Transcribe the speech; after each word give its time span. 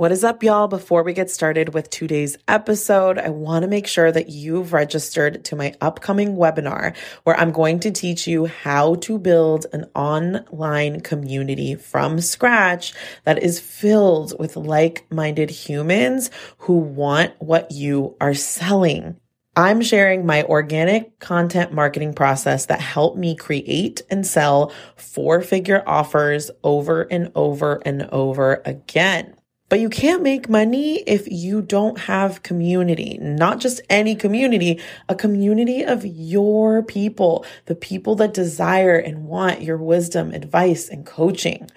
What 0.00 0.12
is 0.12 0.24
up, 0.24 0.42
y'all? 0.42 0.66
Before 0.66 1.02
we 1.02 1.12
get 1.12 1.30
started 1.30 1.74
with 1.74 1.90
today's 1.90 2.38
episode, 2.48 3.18
I 3.18 3.28
want 3.28 3.64
to 3.64 3.68
make 3.68 3.86
sure 3.86 4.10
that 4.10 4.30
you've 4.30 4.72
registered 4.72 5.44
to 5.44 5.56
my 5.56 5.74
upcoming 5.82 6.36
webinar 6.36 6.96
where 7.24 7.38
I'm 7.38 7.52
going 7.52 7.80
to 7.80 7.90
teach 7.90 8.26
you 8.26 8.46
how 8.46 8.94
to 8.94 9.18
build 9.18 9.66
an 9.74 9.90
online 9.94 11.00
community 11.00 11.74
from 11.74 12.18
scratch 12.22 12.94
that 13.24 13.42
is 13.42 13.60
filled 13.60 14.32
with 14.38 14.56
like 14.56 15.04
minded 15.12 15.50
humans 15.50 16.30
who 16.56 16.78
want 16.78 17.34
what 17.38 17.70
you 17.70 18.16
are 18.22 18.32
selling. 18.32 19.20
I'm 19.54 19.82
sharing 19.82 20.24
my 20.24 20.44
organic 20.44 21.18
content 21.18 21.74
marketing 21.74 22.14
process 22.14 22.64
that 22.66 22.80
helped 22.80 23.18
me 23.18 23.36
create 23.36 24.00
and 24.08 24.26
sell 24.26 24.72
four 24.96 25.42
figure 25.42 25.82
offers 25.86 26.50
over 26.64 27.02
and 27.02 27.30
over 27.34 27.82
and 27.84 28.04
over 28.04 28.62
again. 28.64 29.34
But 29.70 29.78
you 29.78 29.88
can't 29.88 30.24
make 30.24 30.48
money 30.48 30.96
if 31.06 31.28
you 31.30 31.62
don't 31.62 31.96
have 32.00 32.42
community, 32.42 33.18
not 33.20 33.60
just 33.60 33.80
any 33.88 34.16
community, 34.16 34.80
a 35.08 35.14
community 35.14 35.84
of 35.84 36.04
your 36.04 36.82
people, 36.82 37.46
the 37.66 37.76
people 37.76 38.16
that 38.16 38.34
desire 38.34 38.96
and 38.96 39.26
want 39.26 39.62
your 39.62 39.76
wisdom, 39.76 40.32
advice, 40.32 40.88
and 40.88 41.06
coaching. 41.06 41.70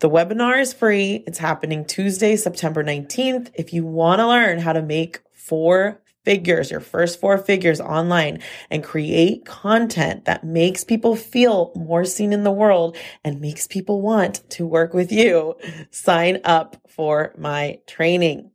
The 0.00 0.10
webinar 0.10 0.60
is 0.60 0.72
free. 0.72 1.22
It's 1.28 1.38
happening 1.38 1.84
Tuesday, 1.84 2.34
September 2.34 2.82
19th. 2.82 3.52
If 3.54 3.72
you 3.72 3.86
want 3.86 4.18
to 4.18 4.26
learn 4.26 4.58
how 4.58 4.72
to 4.72 4.82
make 4.82 5.20
four 5.32 6.02
figures, 6.26 6.70
your 6.72 6.80
first 6.80 7.20
four 7.20 7.38
figures 7.38 7.80
online 7.80 8.40
and 8.68 8.82
create 8.84 9.46
content 9.46 10.24
that 10.24 10.44
makes 10.44 10.82
people 10.84 11.14
feel 11.14 11.72
more 11.76 12.04
seen 12.04 12.32
in 12.32 12.42
the 12.42 12.50
world 12.50 12.96
and 13.24 13.40
makes 13.40 13.66
people 13.68 14.02
want 14.02 14.42
to 14.50 14.66
work 14.66 14.92
with 14.92 15.12
you, 15.12 15.54
sign 15.90 16.40
up 16.44 16.76
for 16.88 17.32
my 17.38 17.78
training. 17.86 18.50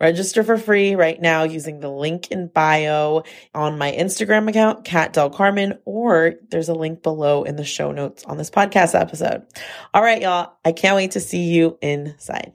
Register 0.00 0.42
for 0.42 0.58
free 0.58 0.96
right 0.96 1.20
now 1.20 1.44
using 1.44 1.78
the 1.78 1.90
link 1.90 2.32
in 2.32 2.48
bio 2.48 3.22
on 3.54 3.78
my 3.78 3.92
Instagram 3.92 4.48
account, 4.48 4.84
Cat 4.84 5.12
Del 5.12 5.30
Carmen, 5.30 5.78
or 5.84 6.34
there's 6.48 6.68
a 6.68 6.74
link 6.74 7.04
below 7.04 7.44
in 7.44 7.54
the 7.54 7.64
show 7.64 7.92
notes 7.92 8.24
on 8.24 8.36
this 8.36 8.50
podcast 8.50 8.98
episode. 8.98 9.46
All 9.94 10.02
right, 10.02 10.20
y'all. 10.20 10.54
I 10.64 10.72
can't 10.72 10.96
wait 10.96 11.12
to 11.12 11.20
see 11.20 11.44
you 11.44 11.78
inside. 11.80 12.54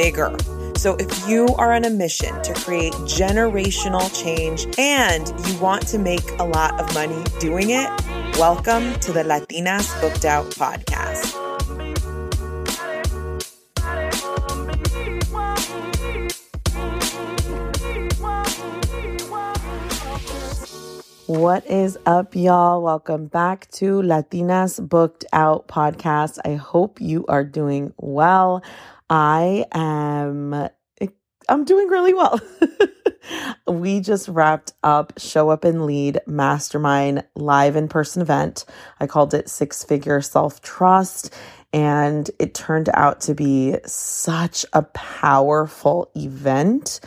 bigger. 0.00 0.34
So, 0.76 0.96
if 0.96 1.28
you 1.28 1.46
are 1.58 1.72
on 1.74 1.84
a 1.84 1.90
mission 1.90 2.32
to 2.42 2.54
create 2.54 2.94
generational 3.04 4.08
change 4.16 4.66
and 4.78 5.28
you 5.46 5.58
want 5.58 5.86
to 5.88 5.98
make 5.98 6.24
a 6.38 6.44
lot 6.44 6.80
of 6.80 6.86
money 6.94 7.22
doing 7.38 7.68
it, 7.68 7.88
welcome 8.38 8.98
to 9.00 9.12
the 9.12 9.22
Latinas 9.22 9.88
Booked 10.00 10.24
Out 10.24 10.46
podcast. 10.56 11.36
What 21.26 21.66
is 21.66 21.98
up, 22.06 22.34
y'all? 22.34 22.82
Welcome 22.82 23.26
back 23.26 23.70
to 23.72 24.00
Latinas 24.00 24.80
Booked 24.80 25.26
Out 25.34 25.68
podcast. 25.68 26.38
I 26.46 26.54
hope 26.54 27.02
you 27.02 27.26
are 27.28 27.44
doing 27.44 27.92
well. 27.98 28.62
I 29.10 29.66
am 29.72 30.54
eh, 30.54 31.08
I'm 31.48 31.64
doing 31.64 31.88
really 31.88 32.14
well. 32.14 32.40
we 33.66 34.00
just 34.00 34.28
wrapped 34.28 34.72
up 34.84 35.14
Show 35.18 35.50
Up 35.50 35.64
and 35.64 35.84
Lead 35.84 36.20
Mastermind 36.28 37.24
live 37.34 37.74
in 37.74 37.88
person 37.88 38.22
event. 38.22 38.64
I 39.00 39.08
called 39.08 39.34
it 39.34 39.48
Six 39.50 39.82
Figure 39.82 40.20
Self 40.20 40.62
Trust. 40.62 41.34
And 41.72 42.30
it 42.38 42.54
turned 42.54 42.88
out 42.94 43.20
to 43.22 43.34
be 43.34 43.76
such 43.84 44.64
a 44.72 44.82
powerful 44.82 46.10
event. 46.16 47.00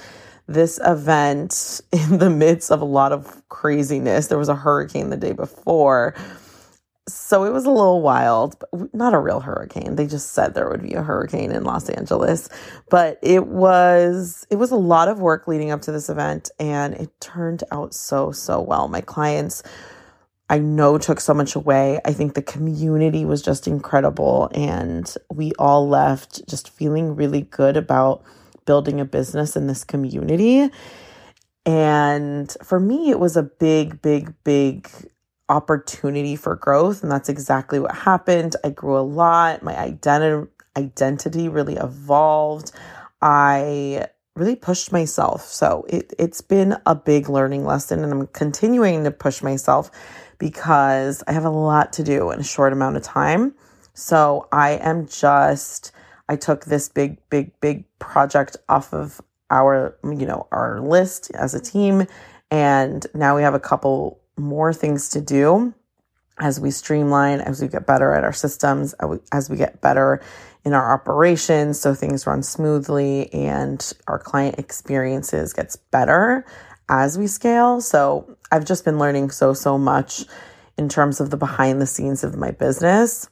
This 0.48 0.80
event, 0.86 1.82
in 1.94 2.18
the 2.18 2.30
midst 2.30 2.70
of 2.70 2.82
a 2.82 2.86
lot 2.86 3.14
of 3.14 3.42
craziness, 3.48 4.28
there 4.28 4.38
was 4.38 4.50
a 4.50 4.56
hurricane 4.56 5.10
the 5.10 5.18
day 5.18 5.32
before 5.32 6.16
so 7.08 7.44
it 7.44 7.52
was 7.52 7.66
a 7.66 7.72
little 7.72 8.02
wild, 8.02 8.56
but 8.60 8.94
not 8.94 9.14
a 9.14 9.20
real 9.20 9.42
hurricane. 9.42 9.96
They 9.96 10.08
just 10.08 10.32
said 10.32 10.54
there 10.54 10.70
would 10.70 10.82
be 10.82 10.94
a 10.94 11.04
hurricane 11.04 11.52
in 11.52 11.64
Los 11.64 11.90
Angeles, 11.90 12.48
but 12.90 13.20
it 13.22 13.48
was 13.48 14.48
it 14.50 14.56
was 14.56 14.72
a 14.72 14.78
lot 14.78 15.10
of 15.10 15.20
work 15.20 15.48
leading 15.48 15.72
up 15.72 15.82
to 15.82 15.92
this 15.92 16.10
event 16.10 16.50
and 16.60 16.94
it 16.94 17.10
turned 17.20 17.64
out 17.72 17.94
so 17.94 18.32
so 18.32 18.62
well. 18.62 18.88
My 18.88 19.02
clients 19.02 19.64
I 20.50 20.60
know 20.60 20.98
took 20.98 21.20
so 21.20 21.34
much 21.34 21.56
away. 21.56 22.00
I 22.06 22.14
think 22.14 22.36
the 22.36 22.42
community 22.42 23.26
was 23.26 23.42
just 23.42 23.68
incredible 23.68 24.50
and 24.54 25.14
we 25.32 25.52
all 25.60 25.88
left 25.88 26.48
just 26.48 26.70
feeling 26.70 27.16
really 27.16 27.42
good 27.42 27.76
about 27.76 28.24
building 28.66 29.00
a 29.00 29.06
business 29.06 29.56
in 29.56 29.68
this 29.68 29.84
community. 29.84 30.70
And 31.66 32.56
for 32.64 32.80
me, 32.80 33.10
it 33.10 33.20
was 33.20 33.38
a 33.38 33.44
big, 33.44 34.02
big, 34.02 34.34
big 34.44 34.90
opportunity 35.50 36.36
for 36.36 36.56
growth 36.56 37.04
and 37.04 37.12
that's 37.12 37.30
exactly 37.30 37.80
what 37.80 37.96
happened. 37.96 38.56
I 38.64 38.70
grew 38.70 38.98
a 38.98 39.02
lot. 39.02 39.64
My 39.64 39.78
identity 39.78 40.50
identity 40.76 41.50
really 41.50 41.76
evolved. 41.76 42.72
I 43.22 44.08
really 44.36 44.56
pushed 44.56 44.92
myself. 44.92 45.44
So 45.46 45.86
it, 45.88 46.14
it's 46.18 46.42
been 46.42 46.78
a 46.88 46.96
big 46.96 47.30
learning 47.30 47.66
lesson 47.66 48.04
and 48.04 48.12
i'm 48.12 48.28
continuing 48.28 49.04
to 49.04 49.12
push 49.12 49.44
myself 49.44 49.92
because 50.40 51.24
i 51.28 51.32
have 51.32 51.46
a 51.46 51.50
lot 51.50 51.94
to 51.94 52.04
do 52.04 52.32
in 52.32 52.40
a 52.40 52.44
short 52.44 52.74
amount 52.74 52.98
of 52.98 53.04
time. 53.04 53.54
So 53.94 54.48
i 54.52 54.72
am 54.72 55.08
just 55.08 55.92
i 56.30 56.36
took 56.36 56.66
this 56.66 56.90
big 56.90 57.18
big 57.30 57.52
big 57.60 57.86
project 58.00 58.58
off 58.70 58.94
of 58.94 59.22
our 59.52 59.98
you 60.04 60.26
know 60.26 60.48
our 60.52 60.82
list 60.82 61.32
as 61.36 61.54
a 61.54 61.60
team 61.60 62.08
and 62.50 63.06
now 63.14 63.36
we 63.36 63.44
have 63.44 63.54
a 63.54 63.60
couple 63.60 64.20
more 64.38 64.74
things 64.74 65.10
to 65.10 65.22
do 65.22 65.74
as 66.40 66.60
we 66.60 66.72
streamline, 66.72 67.40
as 67.42 67.62
we 67.62 67.68
get 67.68 67.86
better 67.86 68.14
at 68.14 68.24
our 68.24 68.34
systems, 68.34 68.96
as 69.32 69.50
we 69.50 69.58
get 69.58 69.82
better 69.82 70.22
in 70.66 70.74
our 70.74 70.94
operations 70.94 71.80
so 71.80 71.94
things 71.94 72.26
run 72.26 72.42
smoothly 72.42 73.32
and 73.34 73.94
our 74.08 74.18
client 74.18 74.58
experiences 74.58 75.54
gets 75.54 75.76
better 75.76 76.46
as 76.90 77.18
we 77.18 77.28
scale. 77.28 77.82
So 77.82 78.38
I've 78.52 78.66
just 78.66 78.86
been 78.86 78.98
learning 78.98 79.32
so 79.32 79.54
so 79.54 79.78
much 79.78 80.24
in 80.78 80.90
terms 80.90 81.20
of 81.20 81.30
the 81.30 81.38
behind 81.38 81.82
the 81.82 81.86
scenes 81.86 82.24
of 82.24 82.36
my 82.36 82.52
business. 82.52 83.30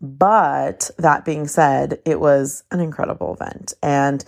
But 0.00 0.90
that 0.98 1.24
being 1.24 1.46
said, 1.46 2.00
it 2.04 2.20
was 2.20 2.64
an 2.70 2.80
incredible 2.80 3.34
event 3.34 3.72
and 3.82 4.24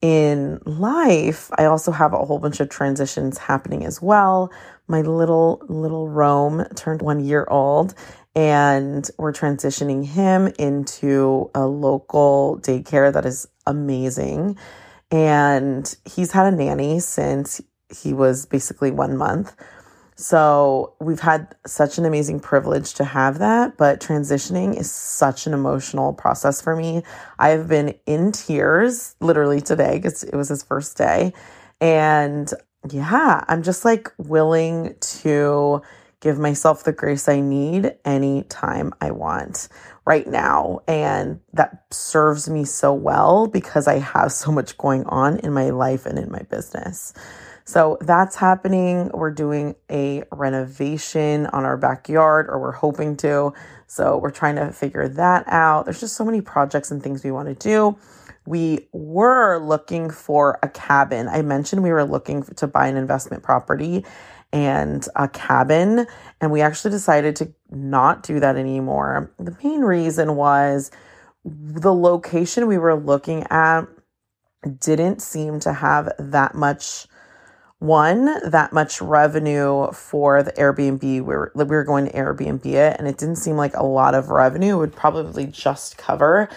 in 0.00 0.60
life, 0.64 1.50
I 1.58 1.64
also 1.64 1.90
have 1.90 2.12
a 2.12 2.24
whole 2.24 2.38
bunch 2.38 2.60
of 2.60 2.68
transitions 2.68 3.36
happening 3.38 3.84
as 3.84 4.00
well. 4.00 4.52
My 4.88 5.02
little, 5.02 5.62
little 5.68 6.08
Rome 6.08 6.64
turned 6.74 7.02
one 7.02 7.24
year 7.24 7.46
old, 7.48 7.94
and 8.34 9.08
we're 9.18 9.32
transitioning 9.32 10.04
him 10.04 10.52
into 10.58 11.50
a 11.54 11.66
local 11.66 12.58
daycare 12.62 13.12
that 13.12 13.26
is 13.26 13.46
amazing. 13.66 14.56
And 15.10 15.94
he's 16.04 16.32
had 16.32 16.52
a 16.52 16.56
nanny 16.56 17.00
since 17.00 17.60
he 17.94 18.12
was 18.12 18.46
basically 18.46 18.90
one 18.90 19.16
month. 19.16 19.54
So 20.16 20.94
we've 21.00 21.20
had 21.20 21.54
such 21.64 21.96
an 21.98 22.04
amazing 22.04 22.40
privilege 22.40 22.94
to 22.94 23.04
have 23.04 23.38
that, 23.38 23.76
but 23.76 24.00
transitioning 24.00 24.76
is 24.76 24.90
such 24.90 25.46
an 25.46 25.54
emotional 25.54 26.12
process 26.12 26.60
for 26.60 26.74
me. 26.74 27.04
I've 27.38 27.68
been 27.68 27.94
in 28.04 28.32
tears 28.32 29.14
literally 29.20 29.60
today 29.60 29.98
because 29.98 30.24
it 30.24 30.34
was 30.34 30.48
his 30.48 30.64
first 30.64 30.96
day. 30.96 31.32
And 31.80 32.52
yeah, 32.90 33.44
I'm 33.48 33.62
just 33.62 33.84
like 33.84 34.12
willing 34.18 34.96
to 35.00 35.82
give 36.20 36.38
myself 36.38 36.84
the 36.84 36.92
grace 36.92 37.28
I 37.28 37.40
need 37.40 37.94
anytime 38.04 38.92
I 39.00 39.12
want 39.12 39.68
right 40.04 40.26
now. 40.26 40.80
And 40.88 41.40
that 41.52 41.84
serves 41.90 42.48
me 42.48 42.64
so 42.64 42.92
well 42.92 43.46
because 43.46 43.86
I 43.86 43.98
have 43.98 44.32
so 44.44 44.50
much 44.50 44.76
going 44.78 45.04
on 45.06 45.38
in 45.38 45.52
my 45.52 45.70
life 45.70 46.06
and 46.06 46.18
in 46.18 46.30
my 46.30 46.42
business. 46.42 47.14
So 47.64 47.98
that's 48.00 48.34
happening. 48.34 49.10
We're 49.12 49.30
doing 49.30 49.74
a 49.90 50.22
renovation 50.32 51.44
on 51.48 51.66
our 51.66 51.76
backyard, 51.76 52.46
or 52.48 52.58
we're 52.58 52.72
hoping 52.72 53.14
to. 53.18 53.52
So 53.86 54.16
we're 54.16 54.30
trying 54.30 54.56
to 54.56 54.72
figure 54.72 55.06
that 55.06 55.44
out. 55.48 55.84
There's 55.84 56.00
just 56.00 56.16
so 56.16 56.24
many 56.24 56.40
projects 56.40 56.90
and 56.90 57.02
things 57.02 57.22
we 57.22 57.30
want 57.30 57.48
to 57.48 57.54
do. 57.54 57.98
We 58.48 58.88
were 58.92 59.58
looking 59.58 60.08
for 60.08 60.58
a 60.62 60.68
cabin. 60.68 61.28
I 61.28 61.42
mentioned 61.42 61.82
we 61.82 61.92
were 61.92 62.04
looking 62.04 62.44
to 62.44 62.66
buy 62.66 62.86
an 62.86 62.96
investment 62.96 63.42
property 63.42 64.06
and 64.52 65.06
a 65.14 65.28
cabin, 65.28 66.06
and 66.40 66.50
we 66.50 66.62
actually 66.62 66.92
decided 66.92 67.36
to 67.36 67.52
not 67.70 68.22
do 68.22 68.40
that 68.40 68.56
anymore. 68.56 69.30
The 69.38 69.54
main 69.62 69.82
reason 69.82 70.34
was 70.36 70.90
the 71.44 71.92
location 71.92 72.66
we 72.66 72.78
were 72.78 72.94
looking 72.94 73.44
at 73.50 73.82
didn't 74.80 75.20
seem 75.20 75.60
to 75.60 75.74
have 75.74 76.10
that 76.18 76.54
much 76.54 77.06
one 77.80 78.24
that 78.50 78.72
much 78.72 79.00
revenue 79.00 79.92
for 79.92 80.42
the 80.42 80.52
Airbnb. 80.52 81.02
We 81.02 81.20
were 81.20 81.52
we 81.54 81.64
were 81.64 81.84
going 81.84 82.06
to 82.06 82.12
Airbnb 82.12 82.64
it, 82.64 82.96
and 82.98 83.06
it 83.06 83.18
didn't 83.18 83.36
seem 83.36 83.56
like 83.56 83.76
a 83.76 83.84
lot 83.84 84.14
of 84.14 84.30
revenue 84.30 84.76
it 84.76 84.78
would 84.78 84.96
probably 84.96 85.46
just 85.46 85.96
cover 85.98 86.48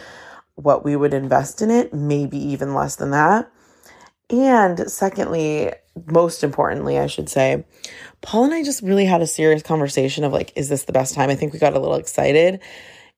what 0.55 0.83
we 0.83 0.95
would 0.95 1.13
invest 1.13 1.61
in 1.61 1.71
it, 1.71 1.93
maybe 1.93 2.37
even 2.37 2.73
less 2.73 2.95
than 2.95 3.11
that. 3.11 3.51
And 4.29 4.89
secondly, 4.89 5.71
most 6.05 6.43
importantly, 6.43 6.97
I 6.97 7.07
should 7.07 7.29
say, 7.29 7.65
Paul 8.21 8.45
and 8.45 8.53
I 8.53 8.63
just 8.63 8.81
really 8.81 9.05
had 9.05 9.21
a 9.21 9.27
serious 9.27 9.63
conversation 9.63 10.23
of 10.23 10.31
like, 10.31 10.53
is 10.55 10.69
this 10.69 10.83
the 10.83 10.93
best 10.93 11.13
time? 11.13 11.29
I 11.29 11.35
think 11.35 11.51
we 11.51 11.59
got 11.59 11.73
a 11.73 11.79
little 11.79 11.97
excited 11.97 12.61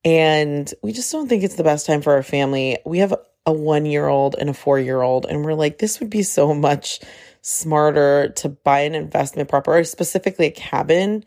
and 0.05 0.73
we 0.81 0.91
just 0.91 1.11
don't 1.11 1.27
think 1.27 1.43
it's 1.43 1.55
the 1.55 1.63
best 1.63 1.85
time 1.85 2.01
for 2.01 2.13
our 2.13 2.23
family. 2.23 2.77
We 2.85 2.99
have 2.99 3.13
a 3.45 3.53
one 3.53 3.85
year 3.85 4.07
old 4.07 4.35
and 4.39 4.49
a 4.49 4.53
four 4.53 4.79
year 4.79 5.01
old, 5.01 5.25
and 5.25 5.43
we're 5.43 5.53
like, 5.53 5.77
this 5.77 5.99
would 5.99 6.09
be 6.09 6.23
so 6.23 6.53
much 6.53 6.99
smarter 7.41 8.29
to 8.37 8.49
buy 8.49 8.81
an 8.81 8.95
investment 8.95 9.49
property, 9.49 9.83
specifically 9.83 10.47
a 10.47 10.51
cabin. 10.51 11.23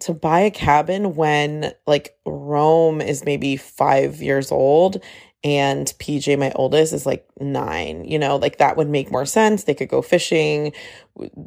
To 0.00 0.14
buy 0.14 0.40
a 0.40 0.50
cabin 0.50 1.14
when 1.14 1.72
like 1.86 2.16
Rome 2.24 3.02
is 3.02 3.24
maybe 3.24 3.58
five 3.58 4.22
years 4.22 4.50
old 4.50 5.02
and 5.42 5.86
PJ, 5.98 6.38
my 6.38 6.52
oldest, 6.54 6.92
is 6.92 7.06
like 7.06 7.26
nine. 7.40 8.04
You 8.04 8.18
know, 8.18 8.36
like 8.36 8.58
that 8.58 8.76
would 8.76 8.88
make 8.88 9.10
more 9.10 9.26
sense. 9.26 9.64
They 9.64 9.74
could 9.74 9.88
go 9.88 10.02
fishing, 10.02 10.72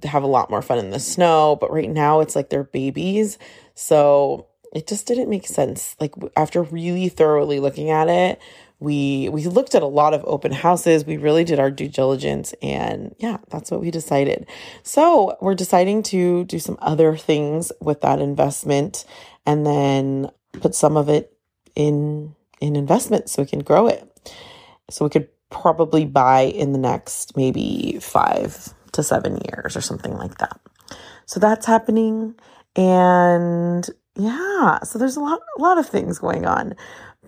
have 0.04 0.24
a 0.24 0.28
lot 0.28 0.50
more 0.50 0.62
fun 0.62 0.80
in 0.80 0.90
the 0.90 1.00
snow. 1.00 1.58
But 1.60 1.72
right 1.72 1.90
now, 1.90 2.20
it's 2.20 2.36
like 2.36 2.50
they're 2.50 2.64
babies. 2.64 3.38
So 3.76 4.48
it 4.74 4.88
just 4.88 5.06
didn't 5.06 5.30
make 5.30 5.48
sense. 5.48 5.96
Like 6.00 6.14
after 6.36 6.64
really 6.64 7.10
thoroughly 7.10 7.60
looking 7.60 7.92
at 7.92 8.10
it, 8.10 8.42
we 8.84 9.30
we 9.30 9.46
looked 9.46 9.76
at 9.76 9.82
a 9.82 9.88
lot 9.88 10.14
of 10.14 10.24
open 10.26 10.52
houses 10.52 11.06
we 11.06 11.16
really 11.16 11.46
did 11.46 11.58
our 11.58 11.72
due 11.72 11.88
diligence 11.88 12.54
and 12.62 13.16
yeah 13.18 13.38
that's 13.50 13.72
what 13.72 13.80
we 13.80 13.90
decided 13.90 14.46
so 14.84 15.38
we're 15.40 15.56
deciding 15.56 16.04
to 16.04 16.44
do 16.46 16.60
some 16.60 16.78
other 16.82 17.16
things 17.16 17.72
with 17.80 18.02
that 18.02 18.20
investment 18.20 19.06
and 19.46 19.66
then 19.66 20.30
put 20.60 20.76
some 20.76 20.98
of 20.98 21.08
it 21.08 21.34
in 21.76 22.36
in 22.64 22.76
investment 22.76 23.30
so 23.30 23.42
we 23.42 23.48
can 23.48 23.60
grow 23.60 23.88
it. 23.88 24.10
So 24.90 25.06
we 25.06 25.10
could 25.10 25.28
probably 25.50 26.06
buy 26.06 26.42
in 26.42 26.72
the 26.72 26.80
next 26.80 27.38
maybe 27.38 28.00
five 28.02 28.74
to 28.94 29.04
seven 29.04 29.40
years 29.50 29.76
or 29.76 29.82
something 29.82 30.14
like 30.14 30.38
that. 30.40 30.60
So 31.26 31.40
that's 31.40 31.66
happening. 31.66 32.36
And 32.76 33.88
yeah 34.16 34.80
so 34.84 35.00
there's 35.00 35.16
a 35.16 35.20
lot 35.20 35.40
a 35.58 35.62
lot 35.62 35.78
of 35.78 35.88
things 35.88 36.20
going 36.20 36.46
on. 36.46 36.76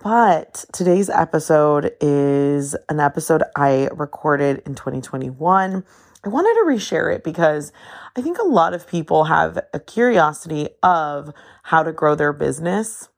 But 0.03 0.65
today's 0.71 1.09
episode 1.09 1.91
is 1.99 2.75
an 2.89 2.99
episode 2.99 3.43
I 3.55 3.89
recorded 3.91 4.61
in 4.65 4.75
2021. 4.75 5.83
I 6.23 6.29
wanted 6.29 6.53
to 6.53 6.65
reshare 6.67 7.13
it 7.15 7.23
because 7.23 7.71
I 8.15 8.21
think 8.21 8.37
a 8.37 8.43
lot 8.43 8.73
of 8.73 8.87
people 8.87 9.25
have 9.25 9.57
a 9.73 9.79
curiosity 9.79 10.69
of 10.83 11.33
how 11.63 11.81
to 11.81 11.91
grow 11.91 12.13
their 12.13 12.33
business 12.33 13.09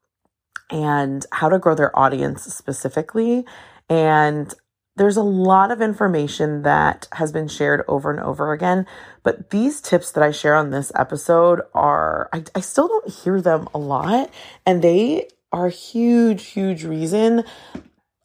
and 0.69 1.25
how 1.31 1.49
to 1.49 1.59
grow 1.59 1.75
their 1.75 1.97
audience 1.97 2.43
specifically. 2.43 3.45
And 3.89 4.53
there's 4.97 5.17
a 5.17 5.23
lot 5.23 5.71
of 5.71 5.81
information 5.81 6.63
that 6.63 7.07
has 7.13 7.31
been 7.31 7.47
shared 7.47 7.83
over 7.87 8.09
and 8.09 8.19
over 8.19 8.51
again, 8.51 8.85
but 9.23 9.51
these 9.51 9.79
tips 9.79 10.11
that 10.13 10.23
I 10.23 10.31
share 10.31 10.55
on 10.55 10.71
this 10.71 10.91
episode 10.95 11.61
are, 11.73 12.29
I, 12.33 12.43
I 12.55 12.61
still 12.61 12.87
don't 12.87 13.09
hear 13.09 13.39
them 13.39 13.69
a 13.73 13.77
lot, 13.77 14.31
and 14.65 14.81
they 14.81 15.29
are 15.51 15.69
huge, 15.69 16.47
huge 16.47 16.83
reason 16.83 17.43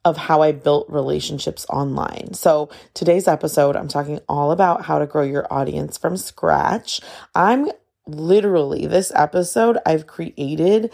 of 0.05 0.17
how 0.17 0.43
I 0.43 0.53
built 0.53 0.89
relationships 0.89 1.65
online. 1.69 2.35
So, 2.35 2.71
today's 2.95 3.29
episode, 3.29 3.77
I'm 3.77 3.89
talking 3.89 4.19
all 4.29 4.51
about 4.51 4.87
how 4.87 4.99
to 4.99 5.07
grow 5.07 5.23
your 5.23 5.47
audience 5.53 5.97
from 5.97 6.17
scratch. 6.17 7.01
I'm 7.35 7.71
literally, 8.07 8.87
this 8.87 9.13
episode 9.15 9.79
I've 9.87 10.07
created 10.07 10.93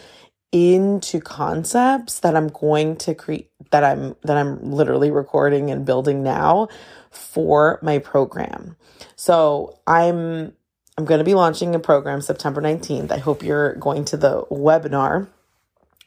into 0.51 1.19
concepts 1.19 2.19
that 2.21 2.35
I'm 2.35 2.47
going 2.47 2.95
to 2.97 3.13
create 3.13 3.51
that 3.71 3.83
I'm 3.83 4.15
that 4.23 4.37
I'm 4.37 4.71
literally 4.71 5.11
recording 5.11 5.69
and 5.69 5.85
building 5.85 6.23
now 6.23 6.69
for 7.11 7.79
my 7.81 7.99
program. 7.99 8.75
So, 9.15 9.79
I'm 9.85 10.53
I'm 10.97 11.05
going 11.05 11.19
to 11.19 11.23
be 11.25 11.33
launching 11.33 11.75
a 11.75 11.79
program 11.79 12.21
September 12.21 12.61
19th. 12.61 13.11
I 13.11 13.19
hope 13.19 13.41
you're 13.41 13.75
going 13.75 14.05
to 14.05 14.17
the 14.17 14.43
webinar 14.51 15.29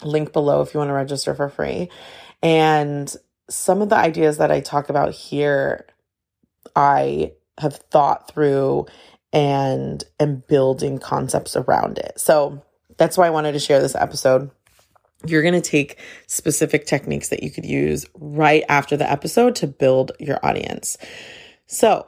link 0.04 0.32
below 0.32 0.60
if 0.60 0.74
you 0.74 0.78
want 0.78 0.90
to 0.90 0.94
register 0.94 1.34
for 1.34 1.48
free. 1.48 1.88
And 2.42 3.14
some 3.48 3.80
of 3.80 3.88
the 3.88 3.96
ideas 3.96 4.38
that 4.38 4.50
I 4.50 4.60
talk 4.60 4.88
about 4.88 5.12
here, 5.14 5.86
I 6.76 7.32
have 7.58 7.76
thought 7.76 8.28
through 8.30 8.86
and 9.32 10.04
am 10.20 10.42
building 10.48 10.98
concepts 10.98 11.56
around 11.56 11.98
it. 11.98 12.20
So 12.20 12.62
that's 12.96 13.16
why 13.16 13.26
I 13.26 13.30
wanted 13.30 13.52
to 13.52 13.58
share 13.58 13.80
this 13.80 13.94
episode. 13.94 14.50
You're 15.24 15.42
going 15.42 15.60
to 15.60 15.60
take 15.60 15.98
specific 16.26 16.86
techniques 16.86 17.28
that 17.28 17.42
you 17.42 17.50
could 17.50 17.64
use 17.64 18.06
right 18.14 18.64
after 18.68 18.96
the 18.96 19.10
episode 19.10 19.54
to 19.56 19.66
build 19.66 20.12
your 20.18 20.44
audience. 20.44 20.96
So 21.66 22.06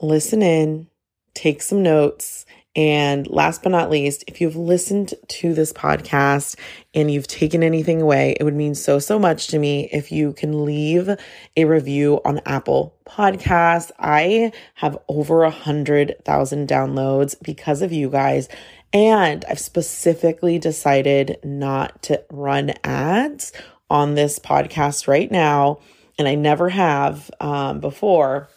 listen 0.00 0.42
in, 0.42 0.88
take 1.34 1.62
some 1.62 1.82
notes, 1.82 2.46
and 2.78 3.26
last 3.28 3.64
but 3.64 3.70
not 3.70 3.90
least, 3.90 4.22
if 4.28 4.40
you've 4.40 4.54
listened 4.54 5.14
to 5.26 5.52
this 5.52 5.72
podcast 5.72 6.54
and 6.94 7.10
you've 7.10 7.26
taken 7.26 7.64
anything 7.64 8.00
away, 8.00 8.36
it 8.38 8.44
would 8.44 8.54
mean 8.54 8.76
so, 8.76 9.00
so 9.00 9.18
much 9.18 9.48
to 9.48 9.58
me 9.58 9.88
if 9.90 10.12
you 10.12 10.32
can 10.32 10.64
leave 10.64 11.10
a 11.56 11.64
review 11.64 12.20
on 12.24 12.40
Apple 12.46 12.94
Podcasts. 13.04 13.90
I 13.98 14.52
have 14.74 14.96
over 15.08 15.42
a 15.42 15.50
hundred 15.50 16.16
thousand 16.24 16.68
downloads 16.68 17.34
because 17.42 17.82
of 17.82 17.92
you 17.92 18.10
guys. 18.10 18.48
And 18.92 19.44
I've 19.48 19.60
specifically 19.60 20.58
decided 20.58 21.38
not 21.44 22.02
to 22.04 22.22
run 22.30 22.72
ads 22.84 23.52
on 23.90 24.14
this 24.14 24.38
podcast 24.38 25.08
right 25.08 25.30
now. 25.30 25.80
And 26.18 26.26
I 26.26 26.34
never 26.34 26.68
have 26.68 27.30
um, 27.40 27.80
before. 27.80 28.48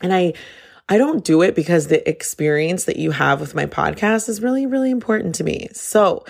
And 0.00 0.12
I 0.12 0.34
I 0.88 0.98
don't 0.98 1.24
do 1.24 1.40
it 1.40 1.54
because 1.54 1.86
the 1.86 2.06
experience 2.08 2.84
that 2.84 2.96
you 2.96 3.10
have 3.12 3.40
with 3.40 3.54
my 3.54 3.64
podcast 3.64 4.28
is 4.28 4.42
really, 4.42 4.66
really 4.66 4.90
important 4.90 5.34
to 5.36 5.44
me. 5.44 5.68
So, 5.72 6.26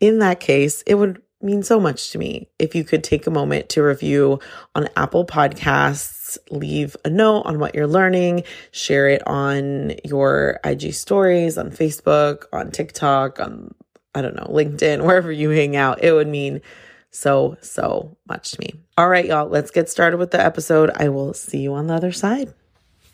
in 0.00 0.18
that 0.18 0.40
case, 0.40 0.82
it 0.82 0.96
would 0.96 1.22
mean 1.42 1.62
so 1.62 1.80
much 1.80 2.10
to 2.10 2.18
me 2.18 2.48
if 2.58 2.74
you 2.74 2.84
could 2.84 3.02
take 3.02 3.26
a 3.26 3.30
moment 3.30 3.68
to 3.70 3.82
review 3.82 4.40
on 4.74 4.88
Apple 4.96 5.24
Podcasts, 5.24 6.38
leave 6.50 6.96
a 7.04 7.10
note 7.10 7.42
on 7.42 7.58
what 7.58 7.74
you're 7.74 7.86
learning, 7.86 8.44
share 8.70 9.08
it 9.08 9.26
on 9.26 9.92
your 10.04 10.60
IG 10.64 10.94
stories, 10.94 11.58
on 11.58 11.70
Facebook, 11.70 12.44
on 12.52 12.70
TikTok, 12.70 13.40
on, 13.40 13.74
I 14.14 14.22
don't 14.22 14.36
know, 14.36 14.48
LinkedIn, 14.50 15.02
wherever 15.04 15.32
you 15.32 15.50
hang 15.50 15.76
out. 15.76 16.02
It 16.04 16.12
would 16.12 16.28
mean 16.28 16.60
so, 17.10 17.56
so 17.60 18.16
much 18.28 18.52
to 18.52 18.60
me. 18.60 18.80
All 18.96 19.08
right, 19.08 19.26
y'all, 19.26 19.48
let's 19.48 19.70
get 19.70 19.88
started 19.88 20.18
with 20.18 20.30
the 20.30 20.40
episode. 20.40 20.90
I 20.94 21.08
will 21.08 21.34
see 21.34 21.58
you 21.60 21.74
on 21.74 21.86
the 21.86 21.94
other 21.94 22.12
side. 22.12 22.52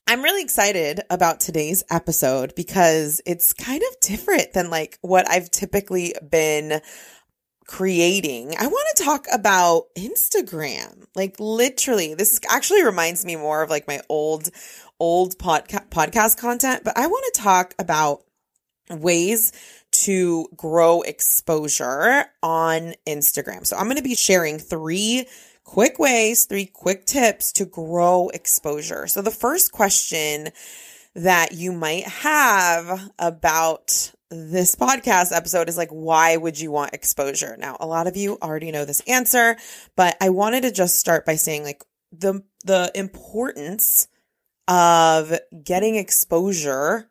I'm 0.09 0.23
really 0.23 0.43
excited 0.43 1.01
about 1.11 1.41
today's 1.41 1.83
episode 1.91 2.55
because 2.55 3.21
it's 3.27 3.53
kind 3.53 3.83
of 3.83 4.01
different 4.01 4.53
than 4.53 4.71
like 4.71 4.99
what 5.01 5.29
I've 5.29 5.51
typically 5.51 6.15
been 6.31 6.81
creating. 7.67 8.55
I 8.59 8.67
want 8.67 8.87
to 8.97 9.05
talk 9.05 9.27
about 9.33 9.85
Instagram. 9.97 11.05
Like 11.15 11.37
literally, 11.39 12.15
this 12.15 12.41
actually 12.49 12.85
reminds 12.85 13.25
me 13.25 13.37
more 13.37 13.63
of 13.63 13.71
like 13.71 13.89
my 13.89 14.01
old 14.09 14.49
old 14.99 15.39
podca- 15.39 15.89
podcast 15.89 16.39
content, 16.39 16.83
but 16.85 16.97
I 16.97 17.07
want 17.07 17.25
to 17.35 17.41
talk 17.41 17.75
about 17.79 18.23
ways 18.91 19.53
to 19.91 20.47
grow 20.57 21.03
exposure 21.03 22.27
on 22.43 22.95
Instagram. 23.07 23.67
So 23.67 23.77
I'm 23.77 23.87
going 23.87 23.97
to 23.97 24.03
be 24.03 24.15
sharing 24.15 24.59
3 24.59 25.27
quick 25.67 25.99
ways, 25.99 26.45
three 26.45 26.67
quick 26.67 27.05
tips 27.05 27.53
to 27.53 27.67
grow 27.67 28.31
exposure. 28.33 29.07
So, 29.07 29.21
the 29.21 29.31
first 29.31 29.73
question 29.73 30.49
that 31.15 31.53
you 31.53 31.73
might 31.73 32.05
have 32.05 33.11
about 33.19 34.13
this 34.31 34.75
podcast 34.75 35.35
episode 35.35 35.69
is 35.69 35.77
like, 35.77 35.91
why 35.91 36.37
would 36.37 36.59
you 36.59 36.71
want 36.71 36.95
exposure? 36.95 37.57
Now, 37.59 37.77
a 37.79 37.87
lot 37.87 38.07
of 38.07 38.17
you 38.17 38.39
already 38.43 38.71
know 38.71 38.85
this 38.85 39.01
answer, 39.07 39.57
but 39.97 40.17
I 40.21 40.31
wanted 40.31 40.63
to 40.63 40.73
just 40.73 40.99
start 40.99 41.25
by 41.25 41.37
saying 41.37 41.63
like 41.63 41.85
the, 42.13 42.43
the 42.65 42.91
importance 42.95 44.09
of 44.69 45.39
getting 45.63 45.97
exposure 45.97 47.09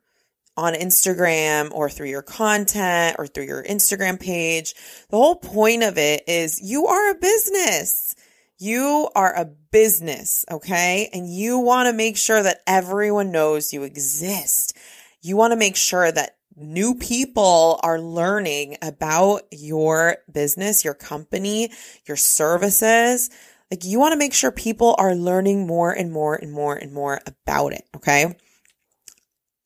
on 0.58 0.74
Instagram 0.74 1.72
or 1.72 1.90
through 1.90 2.10
your 2.10 2.22
content 2.22 3.16
or 3.20 3.28
through 3.28 3.46
your 3.46 3.64
Instagram 3.64 4.20
page. 4.20 4.74
The 5.10 5.18
whole 5.18 5.36
point 5.36 5.84
of 5.84 5.98
it 5.98 6.24
is 6.28 6.62
you 6.62 6.88
are 6.88 7.12
a 7.12 7.16
business. 7.16 8.16
You 8.58 9.10
are 9.16 9.36
a 9.36 9.46
business, 9.46 10.46
okay? 10.50 11.10
And 11.12 11.30
you 11.30 11.60
want 11.60 11.88
to 11.88 11.94
make 11.94 12.16
sure 12.16 12.42
that 12.42 12.62
everyone 12.66 13.32
knows 13.32 13.74
you 13.74 13.84
exist. 13.84 14.78
You 15.22 15.36
want 15.36 15.52
to 15.52 15.58
make 15.58 15.76
sure 15.76 16.10
that 16.10 16.35
new 16.56 16.96
people 16.96 17.80
are 17.84 18.00
learning 18.00 18.78
about 18.82 19.44
your 19.52 20.18
business, 20.32 20.84
your 20.84 20.94
company, 20.94 21.72
your 22.06 22.18
services. 22.18 23.30
Like 23.72 23.84
you 23.84 24.00
want 24.00 24.14
to 24.14 24.18
make 24.18 24.34
sure 24.34 24.52
people 24.52 24.96
are 24.98 25.16
learning 25.16 25.68
more 25.68 25.92
and 25.92 26.12
more 26.12 26.36
and 26.36 26.52
more 26.52 26.76
and 26.76 26.94
more 26.94 27.20
about 27.26 27.74
it, 27.74 27.86
okay? 27.96 28.36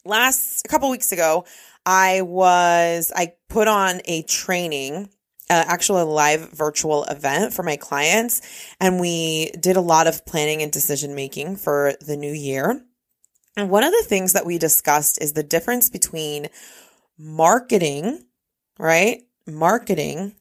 last 0.10 0.66
a 0.66 0.68
couple 0.68 0.90
weeks 0.90 1.12
ago, 1.12 1.46
I 1.86 2.22
was 2.22 3.12
I 3.16 3.34
put 3.48 3.68
on 3.68 4.02
a 4.06 4.24
training 4.24 5.10
uh, 5.50 5.78
a 5.90 6.04
live 6.04 6.52
virtual 6.52 7.06
event 7.06 7.54
for 7.54 7.64
my 7.64 7.76
clients 7.76 8.42
and 8.80 9.00
we 9.00 9.52
did 9.60 9.78
a 9.78 9.82
lot 9.82 10.06
of 10.06 10.26
planning 10.26 10.62
and 10.62 10.72
decision 10.72 11.16
making 11.16 11.56
for 11.56 11.94
the 12.02 12.18
new 12.18 12.32
year. 12.32 12.84
One 13.68 13.84
of 13.84 13.92
the 13.92 14.06
things 14.06 14.34
that 14.34 14.46
we 14.46 14.58
discussed 14.58 15.22
is 15.22 15.34
the 15.34 15.44
difference 15.44 15.90
between 15.90 16.48
marketing, 17.18 18.26
right? 18.78 19.24
Marketing 19.46 20.36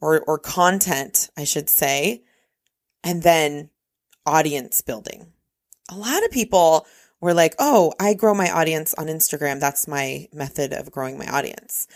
or 0.00 0.20
or 0.20 0.38
content, 0.38 1.30
I 1.36 1.44
should 1.44 1.68
say, 1.68 2.22
and 3.04 3.22
then 3.22 3.70
audience 4.24 4.80
building. 4.80 5.32
A 5.90 5.96
lot 5.96 6.24
of 6.24 6.30
people 6.30 6.86
were 7.20 7.34
like, 7.34 7.54
oh, 7.58 7.92
I 7.98 8.14
grow 8.14 8.34
my 8.34 8.50
audience 8.50 8.94
on 8.94 9.06
Instagram. 9.06 9.60
That's 9.60 9.88
my 9.88 10.28
method 10.32 10.72
of 10.72 10.92
growing 10.92 11.18
my 11.18 11.26
audience. 11.26 11.88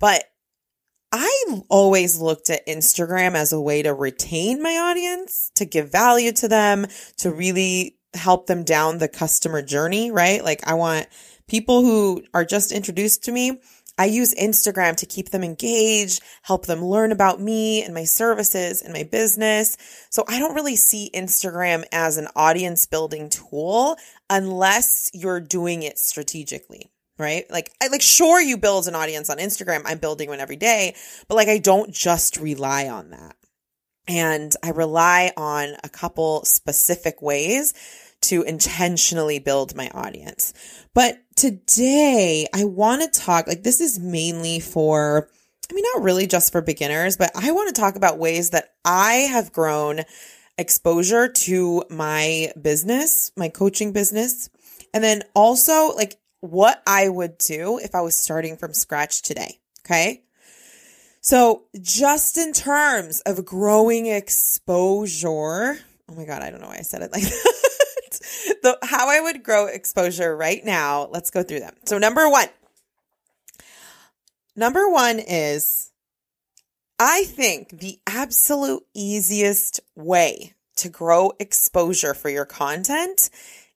But 0.00 0.24
I 1.12 1.44
always 1.68 2.18
looked 2.18 2.50
at 2.50 2.66
Instagram 2.66 3.34
as 3.34 3.52
a 3.52 3.60
way 3.60 3.82
to 3.82 3.94
retain 3.94 4.60
my 4.60 4.76
audience, 4.78 5.52
to 5.54 5.64
give 5.64 5.92
value 5.92 6.32
to 6.32 6.48
them, 6.48 6.86
to 7.18 7.30
really 7.30 7.98
help 8.14 8.46
them 8.46 8.64
down 8.64 8.98
the 8.98 9.08
customer 9.08 9.62
journey, 9.62 10.10
right? 10.10 10.42
Like 10.42 10.66
I 10.66 10.74
want 10.74 11.06
people 11.48 11.82
who 11.82 12.22
are 12.32 12.44
just 12.44 12.72
introduced 12.72 13.24
to 13.24 13.32
me 13.32 13.60
I 13.96 14.06
use 14.06 14.34
Instagram 14.34 14.96
to 14.96 15.06
keep 15.06 15.30
them 15.30 15.44
engaged, 15.44 16.20
help 16.42 16.66
them 16.66 16.84
learn 16.84 17.12
about 17.12 17.40
me 17.40 17.82
and 17.82 17.94
my 17.94 18.04
services 18.04 18.82
and 18.82 18.92
my 18.92 19.04
business. 19.04 19.76
So 20.10 20.24
I 20.26 20.38
don't 20.38 20.54
really 20.54 20.76
see 20.76 21.10
Instagram 21.14 21.84
as 21.92 22.16
an 22.16 22.28
audience 22.34 22.86
building 22.86 23.28
tool 23.28 23.96
unless 24.28 25.10
you're 25.14 25.40
doing 25.40 25.82
it 25.84 25.98
strategically. 25.98 26.90
Right? 27.16 27.48
Like, 27.48 27.70
I 27.80 27.86
like, 27.86 28.02
sure, 28.02 28.40
you 28.40 28.56
build 28.56 28.88
an 28.88 28.96
audience 28.96 29.30
on 29.30 29.38
Instagram. 29.38 29.82
I'm 29.84 29.98
building 29.98 30.30
one 30.30 30.40
every 30.40 30.56
day, 30.56 30.96
but 31.28 31.36
like, 31.36 31.46
I 31.46 31.58
don't 31.58 31.92
just 31.92 32.38
rely 32.38 32.88
on 32.88 33.10
that. 33.10 33.36
And 34.08 34.52
I 34.64 34.70
rely 34.70 35.32
on 35.36 35.76
a 35.84 35.88
couple 35.88 36.44
specific 36.44 37.22
ways 37.22 37.72
to 38.28 38.42
intentionally 38.42 39.38
build 39.38 39.74
my 39.74 39.88
audience. 39.90 40.52
But 40.94 41.18
today 41.36 42.46
I 42.54 42.64
want 42.64 43.02
to 43.02 43.20
talk, 43.20 43.46
like, 43.46 43.62
this 43.62 43.80
is 43.80 43.98
mainly 43.98 44.60
for, 44.60 45.28
I 45.70 45.74
mean, 45.74 45.84
not 45.94 46.02
really 46.02 46.26
just 46.26 46.52
for 46.52 46.62
beginners, 46.62 47.16
but 47.16 47.30
I 47.34 47.52
want 47.52 47.74
to 47.74 47.80
talk 47.80 47.96
about 47.96 48.18
ways 48.18 48.50
that 48.50 48.74
I 48.84 49.28
have 49.30 49.52
grown 49.52 50.02
exposure 50.56 51.28
to 51.28 51.84
my 51.90 52.52
business, 52.60 53.32
my 53.36 53.48
coaching 53.48 53.92
business. 53.92 54.50
And 54.92 55.02
then 55.02 55.22
also, 55.34 55.94
like, 55.94 56.16
what 56.40 56.82
I 56.86 57.08
would 57.08 57.38
do 57.38 57.78
if 57.78 57.94
I 57.94 58.02
was 58.02 58.16
starting 58.16 58.56
from 58.56 58.74
scratch 58.74 59.22
today. 59.22 59.60
Okay. 59.84 60.22
So, 61.20 61.64
just 61.80 62.36
in 62.36 62.52
terms 62.52 63.20
of 63.22 63.44
growing 63.46 64.06
exposure, 64.06 65.78
oh 66.08 66.14
my 66.14 66.26
God, 66.26 66.42
I 66.42 66.50
don't 66.50 66.60
know 66.60 66.68
why 66.68 66.76
I 66.76 66.82
said 66.82 67.00
it 67.00 67.12
like 67.12 67.22
that 67.22 67.63
the 68.64 68.78
how 68.82 69.08
I 69.08 69.20
would 69.20 69.44
grow 69.44 69.66
exposure 69.66 70.36
right 70.36 70.64
now. 70.64 71.08
Let's 71.12 71.30
go 71.30 71.44
through 71.44 71.60
them. 71.60 71.74
So 71.84 71.98
number 71.98 72.28
1. 72.28 72.48
Number 74.56 74.88
1 74.88 75.20
is 75.20 75.92
I 76.98 77.24
think 77.24 77.78
the 77.78 78.00
absolute 78.06 78.82
easiest 78.94 79.80
way 79.94 80.54
to 80.76 80.88
grow 80.88 81.32
exposure 81.38 82.14
for 82.14 82.30
your 82.30 82.46
content 82.46 83.30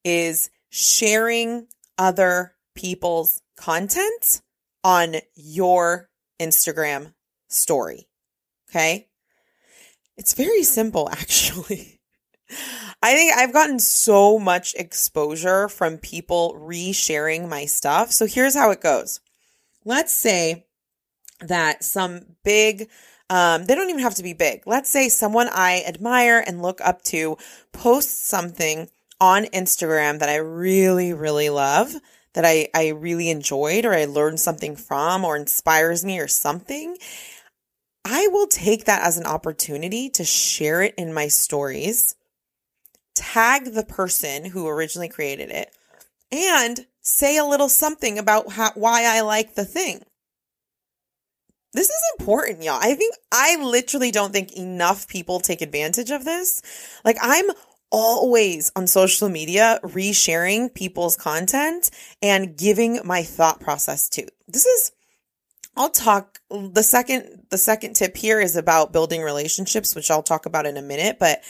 is 0.04 0.50
sharing 0.71 1.66
other 1.99 2.54
people's 2.75 3.42
content 3.57 4.40
on 4.83 5.16
your 5.35 6.09
Instagram 6.40 7.12
story. 7.49 8.09
Okay? 8.71 9.09
It's 10.16 10.33
very 10.33 10.62
simple 10.62 11.09
actually. 11.12 12.00
I 13.00 13.14
think 13.14 13.33
I've 13.37 13.52
gotten 13.52 13.78
so 13.78 14.38
much 14.38 14.75
exposure 14.75 15.69
from 15.69 15.99
people 15.99 16.59
resharing 16.61 17.49
my 17.49 17.64
stuff. 17.64 18.11
So 18.11 18.26
here's 18.26 18.57
how 18.57 18.71
it 18.71 18.81
goes. 18.81 19.21
Let's 19.85 20.12
say 20.12 20.67
that 21.40 21.85
some 21.85 22.37
big, 22.43 22.88
um, 23.31 23.67
they 23.67 23.76
don't 23.76 23.88
even 23.88 24.02
have 24.02 24.17
to 24.17 24.25
be 24.25 24.33
big. 24.33 24.62
Let's 24.67 24.90
say 24.90 25.09
someone 25.09 25.49
I 25.52 25.85
admire 25.87 26.43
and 26.45 26.61
look 26.61 26.81
up 26.81 27.02
to 27.02 27.37
posts 27.73 28.28
something 28.28 28.88
on 29.21 29.45
Instagram 29.45 30.19
that 30.19 30.28
I 30.28 30.37
really, 30.37 31.12
really 31.12 31.50
love, 31.50 31.95
that 32.35 32.45
I, 32.45 32.69
I 32.75 32.88
really 32.88 33.31
enjoyed 33.31 33.85
or 33.85 33.95
I 33.95 34.07
learned 34.07 34.40
something 34.40 34.75
from 34.75 35.25
or 35.25 35.37
inspires 35.37 36.05
me 36.05 36.19
or 36.19 36.28
something. 36.28 36.97
I 38.05 38.26
will 38.28 38.47
take 38.49 38.87
that 38.87 39.07
as 39.07 39.19
an 39.19 39.26
opportunity 39.26 40.09
to 40.11 40.25
share 40.25 40.83
it 40.83 40.95
in 40.97 41.12
my 41.12 41.28
stories 41.28 42.17
tag 43.18 43.72
the 43.72 43.84
person 43.84 44.44
who 44.44 44.68
originally 44.68 45.08
created 45.08 45.50
it, 45.50 45.70
and 46.30 46.87
say 47.00 47.37
a 47.37 47.44
little 47.44 47.68
something 47.68 48.18
about 48.18 48.52
how, 48.52 48.70
why 48.75 49.04
I 49.04 49.22
like 49.22 49.54
the 49.54 49.64
thing. 49.64 50.02
This 51.72 51.88
is 51.88 52.02
important, 52.18 52.62
y'all. 52.62 52.78
I 52.80 52.94
think 52.94 53.14
I 53.30 53.56
literally 53.62 54.10
don't 54.10 54.32
think 54.32 54.52
enough 54.52 55.06
people 55.06 55.40
take 55.40 55.60
advantage 55.60 56.10
of 56.10 56.25
this. 56.25 56.62
Like, 57.04 57.18
I'm 57.20 57.44
always 57.90 58.70
on 58.76 58.87
social 58.87 59.28
media 59.28 59.80
resharing 59.82 60.72
people's 60.75 61.16
content 61.16 61.90
and 62.22 62.56
giving 62.56 63.00
my 63.04 63.22
thought 63.22 63.60
process 63.60 64.08
to. 64.10 64.26
This 64.46 64.66
is 64.66 64.92
I'll 65.76 65.90
talk 65.90 66.40
the 66.50 66.82
second 66.82 67.46
the 67.50 67.58
second 67.58 67.94
tip 67.94 68.16
here 68.16 68.40
is 68.40 68.56
about 68.56 68.92
building 68.92 69.22
relationships, 69.22 69.94
which 69.94 70.10
I'll 70.10 70.22
talk 70.22 70.44
about 70.44 70.66
in 70.66 70.76
a 70.76 70.82
minute, 70.82 71.18
but 71.18 71.40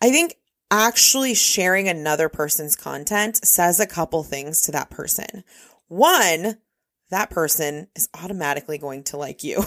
I 0.00 0.10
think 0.10 0.36
actually 0.70 1.34
sharing 1.34 1.88
another 1.88 2.28
person's 2.28 2.76
content 2.76 3.44
says 3.44 3.80
a 3.80 3.86
couple 3.86 4.22
things 4.22 4.62
to 4.62 4.72
that 4.72 4.90
person. 4.90 5.44
One, 5.88 6.58
that 7.10 7.30
person 7.30 7.88
is 7.94 8.08
automatically 8.20 8.78
going 8.78 9.04
to 9.04 9.16
like 9.16 9.44
you 9.44 9.62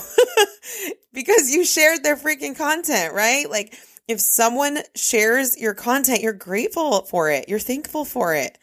because 1.14 1.52
you 1.52 1.64
shared 1.64 2.04
their 2.04 2.18
freaking 2.18 2.58
content, 2.58 3.14
right? 3.14 3.50
Like 3.50 3.76
if 4.08 4.20
someone 4.20 4.80
shares 4.96 5.58
your 5.58 5.74
content, 5.74 6.22
you're 6.22 6.34
grateful 6.34 7.04
for 7.04 7.30
it. 7.30 7.48
You're 7.48 7.60
thankful 7.60 8.06
for 8.06 8.36
it. 8.36 8.58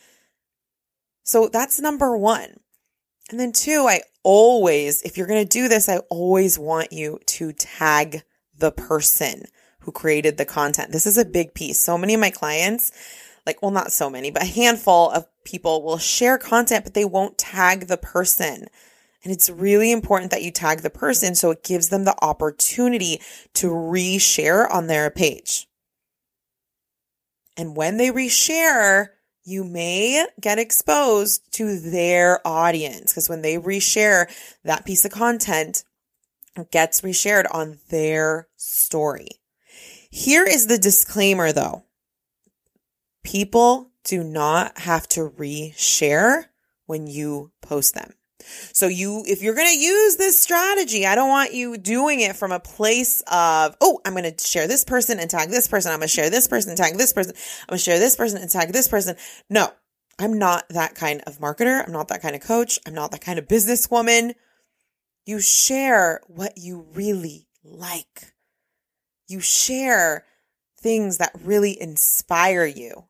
So 1.22 1.48
that's 1.48 1.80
number 1.80 2.16
one. 2.16 2.60
And 3.30 3.40
then 3.40 3.52
two, 3.52 3.86
I 3.88 4.02
always, 4.22 5.02
if 5.02 5.16
you're 5.16 5.26
going 5.26 5.44
to 5.44 5.48
do 5.48 5.68
this, 5.68 5.88
I 5.88 5.98
always 6.10 6.58
want 6.58 6.92
you 6.92 7.18
to 7.26 7.52
tag 7.52 8.22
the 8.56 8.70
person 8.70 9.44
who 9.86 9.92
created 9.92 10.36
the 10.36 10.44
content. 10.44 10.90
This 10.90 11.06
is 11.06 11.16
a 11.16 11.24
big 11.24 11.54
piece. 11.54 11.78
So 11.78 11.96
many 11.96 12.12
of 12.12 12.20
my 12.20 12.30
clients, 12.30 12.90
like, 13.46 13.62
well, 13.62 13.70
not 13.70 13.92
so 13.92 14.10
many, 14.10 14.32
but 14.32 14.42
a 14.42 14.46
handful 14.46 15.10
of 15.10 15.26
people 15.44 15.82
will 15.82 15.96
share 15.96 16.38
content, 16.38 16.84
but 16.84 16.94
they 16.94 17.04
won't 17.04 17.38
tag 17.38 17.86
the 17.86 17.96
person. 17.96 18.66
And 19.22 19.32
it's 19.32 19.48
really 19.48 19.92
important 19.92 20.32
that 20.32 20.42
you 20.42 20.50
tag 20.50 20.80
the 20.80 20.90
person 20.90 21.36
so 21.36 21.52
it 21.52 21.62
gives 21.62 21.88
them 21.88 22.04
the 22.04 22.16
opportunity 22.20 23.20
to 23.54 23.68
reshare 23.68 24.68
on 24.68 24.88
their 24.88 25.08
page. 25.08 25.68
And 27.56 27.76
when 27.76 27.96
they 27.96 28.10
reshare, 28.10 29.10
you 29.44 29.62
may 29.62 30.26
get 30.40 30.58
exposed 30.58 31.52
to 31.52 31.78
their 31.78 32.44
audience 32.44 33.12
because 33.12 33.28
when 33.28 33.42
they 33.42 33.56
reshare 33.56 34.26
that 34.64 34.84
piece 34.84 35.04
of 35.04 35.12
content, 35.12 35.84
gets 36.70 37.02
reshared 37.02 37.46
on 37.52 37.78
their 37.90 38.48
story. 38.56 39.28
Here 40.16 40.44
is 40.44 40.66
the 40.66 40.78
disclaimer 40.78 41.52
though. 41.52 41.84
People 43.22 43.90
do 44.02 44.24
not 44.24 44.78
have 44.78 45.06
to 45.08 45.28
reshare 45.28 46.44
when 46.86 47.06
you 47.06 47.52
post 47.60 47.94
them. 47.94 48.14
So 48.72 48.86
you, 48.86 49.24
if 49.26 49.42
you're 49.42 49.54
going 49.54 49.68
to 49.68 49.78
use 49.78 50.16
this 50.16 50.38
strategy, 50.38 51.04
I 51.04 51.16
don't 51.16 51.28
want 51.28 51.52
you 51.52 51.76
doing 51.76 52.20
it 52.20 52.34
from 52.34 52.50
a 52.50 52.58
place 52.58 53.20
of, 53.30 53.76
oh, 53.82 54.00
I'm 54.06 54.14
going 54.14 54.34
to 54.34 54.42
share 54.42 54.66
this 54.66 54.84
person 54.84 55.20
and 55.20 55.28
tag 55.28 55.50
this 55.50 55.68
person. 55.68 55.92
I'm 55.92 55.98
going 55.98 56.08
to 56.08 56.14
share 56.14 56.30
this 56.30 56.48
person 56.48 56.70
and 56.70 56.78
tag 56.78 56.96
this 56.96 57.12
person. 57.12 57.34
I'm 57.36 57.72
going 57.72 57.78
to 57.78 57.84
share 57.84 57.98
this 57.98 58.16
person 58.16 58.40
and 58.40 58.50
tag 58.50 58.72
this 58.72 58.88
person. 58.88 59.16
No, 59.50 59.68
I'm 60.18 60.38
not 60.38 60.66
that 60.70 60.94
kind 60.94 61.20
of 61.26 61.40
marketer. 61.40 61.84
I'm 61.86 61.92
not 61.92 62.08
that 62.08 62.22
kind 62.22 62.34
of 62.34 62.40
coach. 62.40 62.78
I'm 62.86 62.94
not 62.94 63.10
that 63.10 63.20
kind 63.20 63.38
of 63.38 63.48
businesswoman. 63.48 64.32
You 65.26 65.40
share 65.40 66.22
what 66.26 66.56
you 66.56 66.86
really 66.94 67.48
like. 67.62 68.32
You 69.26 69.40
share 69.40 70.24
things 70.80 71.18
that 71.18 71.32
really 71.42 71.80
inspire 71.80 72.64
you. 72.64 73.04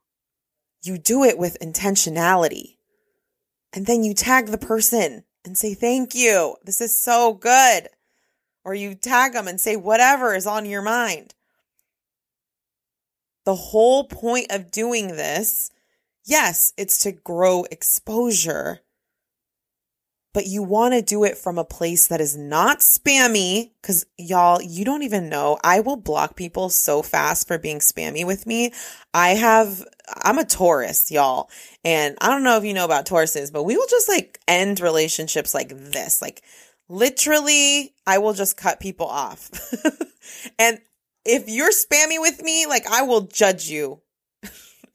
You 0.83 0.99
do 0.99 1.25
it 1.25 1.39
with 1.39 1.59
intentionality. 1.61 2.77
And 3.73 3.87
then 3.87 4.03
you 4.03 4.15
tag 4.15 4.47
the 4.47 4.59
person 4.59 5.25
and 5.45 5.59
say, 5.59 5.75
Thank 5.75 6.15
you. 6.15 6.57
This 6.65 6.81
is 6.81 6.97
so 6.97 7.35
good. 7.35 7.89
Or 8.65 8.75
you 8.75 8.95
tag 8.95 9.33
them 9.33 9.47
and 9.47 9.61
say 9.61 9.77
whatever 9.77 10.35
is 10.35 10.47
on 10.47 10.67
your 10.67 10.83
mind. 10.83 11.35
The 13.45 13.55
whole 13.55 14.05
point 14.05 14.51
of 14.51 14.73
doing 14.73 15.09
this, 15.09 15.71
yes, 16.25 16.73
it's 16.77 16.99
to 17.01 17.13
grow 17.13 17.65
exposure, 17.71 18.81
but 20.37 20.47
you 20.47 20.63
want 20.63 20.93
to 20.93 21.01
do 21.01 21.25
it 21.25 21.39
from 21.39 21.57
a 21.57 21.65
place 21.65 22.09
that 22.09 22.21
is 22.21 22.37
not 22.37 22.81
spammy. 22.81 23.71
Cause 23.83 24.05
y'all, 24.19 24.61
you 24.61 24.85
don't 24.85 25.03
even 25.03 25.31
know. 25.31 25.57
I 25.65 25.81
will 25.81 25.97
block 25.97 26.37
people 26.37 26.69
so 26.69 27.01
fast 27.01 27.49
for 27.49 27.57
being 27.57 27.79
spammy 27.79 28.27
with 28.27 28.47
me. 28.47 28.75
I 29.15 29.31
have, 29.31 29.83
I'm 30.07 30.37
a 30.37 30.45
Taurus, 30.45 31.11
y'all. 31.11 31.49
And 31.87 32.19
I 32.21 32.29
don't 32.29 32.45
know 32.45 32.59
if 32.59 32.65
you 32.65 32.75
know 32.75 32.85
about 32.85 33.07
Tauruses, 33.07 33.51
but 33.51 33.63
we 33.63 33.79
will 33.79 33.87
just 33.89 34.11
like 34.11 34.39
end 34.47 34.79
relationships 34.79 35.55
like 35.55 35.71
this. 35.71 36.21
Like 36.21 36.43
literally, 36.91 37.95
I 38.07 38.19
will 38.19 38.35
just 38.35 38.59
cut 38.59 38.79
people 38.79 39.07
off. 39.07 39.51
and 40.59 40.79
if 41.25 41.49
you're 41.49 41.73
spammy 41.73 42.21
with 42.21 42.43
me, 42.43 42.67
like 42.67 42.87
I 42.87 43.05
will 43.05 43.23
judge 43.23 43.71
you 43.71 44.03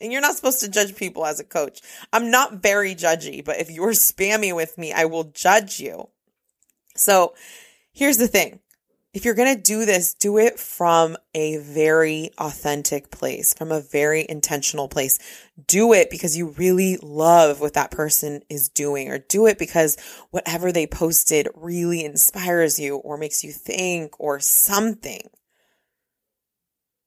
and 0.02 0.12
you're 0.12 0.22
not 0.22 0.36
supposed 0.36 0.60
to 0.62 0.70
judge 0.70 0.96
people 0.96 1.26
as 1.26 1.40
a 1.40 1.46
coach. 1.46 1.82
I'm 2.12 2.32
not 2.32 2.62
very 2.62 2.96
judgy, 2.96 3.44
but 3.44 3.60
if 3.60 3.70
you're 3.70 3.92
spammy 3.92 4.56
with 4.56 4.78
me, 4.78 4.92
I 4.92 5.06
will 5.06 5.26
judge 5.26 5.80
you. 5.80 6.10
So 6.96 7.34
here's 7.94 8.18
the 8.18 8.28
thing. 8.28 8.60
If 9.14 9.26
you're 9.26 9.36
going 9.36 9.54
to 9.54 9.62
do 9.62 9.84
this, 9.84 10.14
do 10.14 10.38
it 10.38 10.58
from 10.58 11.18
a 11.36 11.58
very 11.58 12.32
authentic 12.38 13.12
place, 13.12 13.54
from 13.54 13.70
a 13.70 13.82
very 13.82 14.26
intentional 14.28 14.88
place. 14.88 15.20
Do 15.68 15.92
it 15.92 16.10
because 16.10 16.38
you 16.38 16.52
really 16.52 16.98
love 17.02 17.60
what 17.60 17.74
that 17.74 17.92
person 17.92 18.42
is 18.50 18.70
doing, 18.70 19.10
or 19.10 19.20
do 19.20 19.48
it 19.48 19.60
because 19.60 19.98
whatever 20.30 20.72
they 20.72 20.88
posted 20.88 21.50
really 21.56 22.06
inspires 22.06 22.80
you 22.80 22.96
or 22.96 23.18
makes 23.18 23.44
you 23.44 23.52
think 23.52 24.18
or 24.18 24.40
something. 24.40 25.30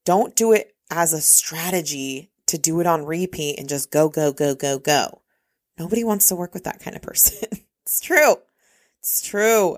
Don't 0.04 0.36
do 0.36 0.52
it 0.52 0.76
as 0.90 1.14
a 1.14 1.22
strategy 1.22 2.30
to 2.54 2.58
do 2.60 2.78
it 2.78 2.86
on 2.86 3.04
repeat 3.04 3.58
and 3.58 3.68
just 3.68 3.90
go, 3.90 4.08
go, 4.08 4.32
go, 4.32 4.54
go, 4.54 4.78
go. 4.78 5.22
Nobody 5.76 6.04
wants 6.04 6.28
to 6.28 6.36
work 6.36 6.54
with 6.54 6.64
that 6.64 6.78
kind 6.78 6.94
of 6.94 7.02
person. 7.02 7.48
it's 7.82 8.00
true. 8.00 8.36
It's 9.00 9.22
true. 9.22 9.76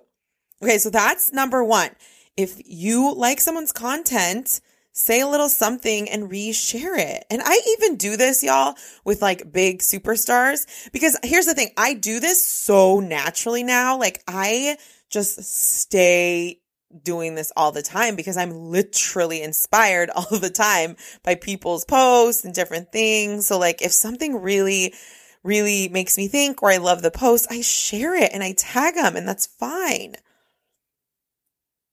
Okay, 0.63 0.77
so 0.77 0.91
that's 0.91 1.33
number 1.33 1.65
one. 1.65 1.91
If 2.37 2.61
you 2.67 3.15
like 3.15 3.41
someone's 3.41 3.73
content, 3.73 4.61
say 4.93 5.21
a 5.21 5.27
little 5.27 5.49
something 5.49 6.09
and 6.11 6.31
reshare 6.31 6.99
it. 6.99 7.25
And 7.31 7.41
I 7.43 7.61
even 7.79 7.97
do 7.97 8.19
this, 8.19 8.43
y'all, 8.43 8.75
with 9.07 9.23
like 9.23 9.51
big 9.51 9.79
superstars 9.79 10.91
because 10.93 11.17
here's 11.23 11.47
the 11.47 11.55
thing. 11.55 11.71
I 11.79 11.95
do 11.95 12.21
this 12.21 12.45
so 12.45 13.01
naturally 13.01 13.63
now. 13.63 13.99
Like 13.99 14.23
I 14.29 14.77
just 15.09 15.43
stay 15.43 16.61
doing 17.03 17.35
this 17.35 17.53
all 17.57 17.73
the 17.73 17.83
time 17.83 18.17
because 18.17 18.37
I'm 18.37 18.71
literally 18.71 19.43
inspired 19.43 20.11
all 20.15 20.39
the 20.39 20.51
time 20.51 20.97
by 21.23 21.35
people's 21.35 21.85
posts 21.85 22.45
and 22.45 22.55
different 22.55 22.93
things. 22.93 23.47
So 23.47 23.59
like 23.59 23.83
if 23.83 23.93
something 23.93 24.41
really 24.41 24.95
really 25.43 25.89
makes 25.89 26.19
me 26.19 26.27
think 26.27 26.63
or 26.63 26.71
I 26.71 26.79
love 26.79 27.03
the 27.03 27.11
post, 27.11 27.47
I 27.51 27.61
share 27.61 28.17
it 28.17 28.31
and 28.33 28.43
I 28.43 28.53
tag 28.53 28.95
them 28.95 29.17
and 29.17 29.27
that's 29.29 29.47
fine. 29.47 30.17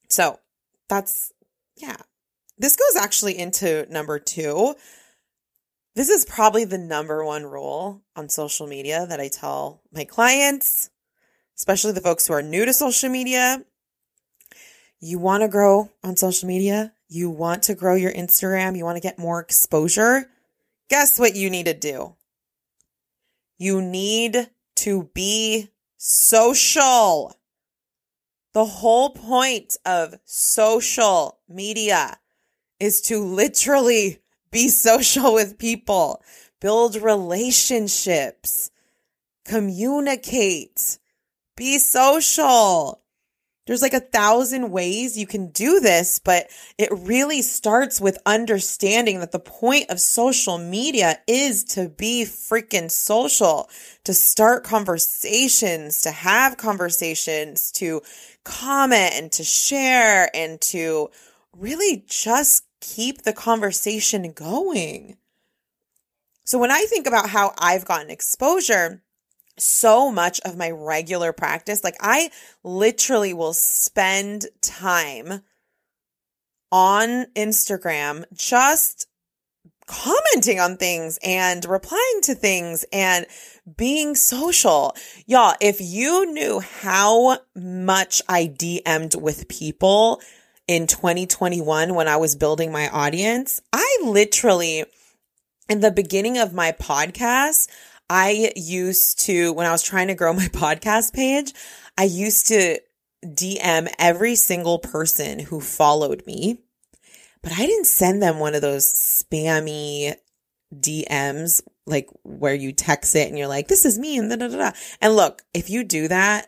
So, 0.10 0.40
that's 0.90 1.32
yeah. 1.76 1.98
This 2.58 2.76
goes 2.76 3.02
actually 3.02 3.38
into 3.38 3.88
number 3.92 4.20
2. 4.20 4.76
This 5.96 6.10
is 6.10 6.26
probably 6.26 6.66
the 6.66 6.78
number 6.78 7.24
one 7.24 7.44
rule 7.44 8.04
on 8.16 8.30
social 8.30 8.68
media 8.68 9.06
that 9.08 9.20
I 9.20 9.28
tell 9.28 9.82
my 9.92 10.06
clients, 10.06 10.90
especially 11.58 11.94
the 11.94 12.02
folks 12.02 12.28
who 12.28 12.34
are 12.34 12.42
new 12.42 12.66
to 12.66 12.74
social 12.74 13.10
media 13.10 13.64
you 15.04 15.20
want 15.20 15.42
to 15.42 15.50
grow 15.50 15.92
on 16.02 16.16
social 16.16 16.48
media, 16.48 16.94
you 17.10 17.30
want 17.30 17.64
to 17.64 17.76
grow 17.76 17.94
your 17.94 18.14
Instagram, 18.14 18.78
you 18.78 18.86
want 18.86 18.96
to 18.96 19.02
get 19.02 19.20
more 19.20 19.42
exposure, 19.42 20.30
guess 20.90 21.20
what 21.20 21.36
you 21.36 21.50
need 21.50 21.66
to 21.66 21.74
do? 21.74 22.16
You 23.58 23.82
need 23.82 24.50
to 24.78 25.10
be 25.14 25.70
social. 25.98 27.38
The 28.54 28.64
whole 28.64 29.10
point 29.10 29.76
of 29.86 30.16
social 30.24 31.40
media 31.50 32.18
is 32.80 33.02
to 33.02 33.20
literally 33.20 34.20
be 34.52 34.70
social 34.70 35.34
with 35.34 35.58
people, 35.58 36.24
build 36.62 36.96
relationships, 36.96 38.72
communicate, 39.44 40.98
be 41.58 41.78
social. 41.78 43.03
There's 43.66 43.82
like 43.82 43.94
a 43.94 44.02
thousand 44.02 44.72
ways 44.72 45.18
you 45.18 45.26
can 45.26 45.48
do 45.48 45.80
this, 45.80 46.20
but 46.20 46.48
it 46.78 46.90
really 46.92 47.42
starts 47.42 48.02
with 48.02 48.18
understanding 48.26 49.22
that 49.22 49.32
the 49.32 49.40
point 49.40 49.90
of 49.90 50.02
social 50.02 50.58
media 50.58 51.20
is 51.28 51.64
to 51.66 51.88
be 51.88 52.26
freaking 52.26 52.92
social, 52.92 53.70
to 54.04 54.14
start 54.14 54.66
conversations, 54.66 56.02
to 56.02 56.12
have 56.12 56.58
conversations, 56.58 57.72
to 57.74 58.02
comment 58.44 59.14
and 59.14 59.32
to 59.32 59.44
share 59.46 60.30
and 60.36 60.60
to 60.60 61.10
really 61.58 62.04
just 62.06 62.66
keep 62.82 63.22
the 63.22 63.34
conversation 63.34 64.30
going. 64.34 65.16
So 66.44 66.60
when 66.60 66.72
I 66.72 66.86
think 66.90 67.08
about 67.08 67.30
how 67.30 67.54
I've 67.58 67.86
gotten 67.86 68.10
exposure, 68.10 69.02
so 69.58 70.12
much 70.12 70.40
of 70.42 70.58
my 70.58 70.72
regular 70.72 71.34
practice. 71.34 71.84
Like 71.84 71.98
I 72.00 72.32
literally 72.64 73.34
will 73.34 73.54
spend 73.54 74.46
time 74.62 75.42
on 76.72 77.26
Instagram 77.36 78.26
just 78.34 79.08
commenting 79.86 80.60
on 80.60 80.78
things 80.78 81.20
and 81.24 81.66
replying 81.66 82.22
to 82.24 82.36
things 82.36 82.86
and 82.92 83.26
being 83.78 84.16
social. 84.16 84.96
Y'all, 85.26 85.56
if 85.62 85.80
you 85.80 86.32
knew 86.32 86.60
how 86.60 87.38
much 87.56 88.22
I 88.28 88.48
DM'd 88.48 89.22
with 89.22 89.48
people 89.48 90.22
in 90.68 90.88
2021 90.88 91.94
when 91.94 92.08
I 92.08 92.18
was 92.18 92.36
building 92.36 92.72
my 92.72 92.90
audience, 92.90 93.62
I 93.72 94.00
literally, 94.04 94.86
in 95.70 95.82
the 95.82 95.92
beginning 95.92 96.38
of 96.38 96.54
my 96.54 96.72
podcast, 96.72 97.68
I 98.10 98.52
used 98.56 99.22
to, 99.26 99.54
when 99.54 99.66
I 99.66 99.72
was 99.72 99.84
trying 99.84 100.08
to 100.08 100.16
grow 100.16 100.34
my 100.34 100.48
podcast 100.48 101.14
page, 101.14 101.54
I 101.98 102.04
used 102.04 102.48
to 102.48 102.80
DM 103.26 103.92
every 104.00 104.36
single 104.36 104.80
person 104.80 105.40
who 105.40 105.62
followed 105.62 106.26
me, 106.26 106.60
but 107.42 107.54
I 107.54 107.66
didn't 107.66 107.88
send 107.88 108.22
them 108.22 108.40
one 108.40 108.56
of 108.56 108.62
those 108.62 108.86
spammy 108.86 110.16
DMs, 110.74 111.62
like 111.86 112.10
where 112.24 112.56
you 112.56 112.72
text 112.72 113.16
it 113.16 113.28
and 113.30 113.38
you're 113.38 113.48
like, 113.48 113.68
this 113.68 113.86
is 113.86 114.00
me 114.00 114.18
and 114.18 114.30
da 114.30 114.36
da 114.36 114.48
da. 114.48 114.72
And 115.02 115.16
look, 115.16 115.42
if 115.54 115.70
you 115.70 115.84
do 115.84 116.08
that, 116.08 116.48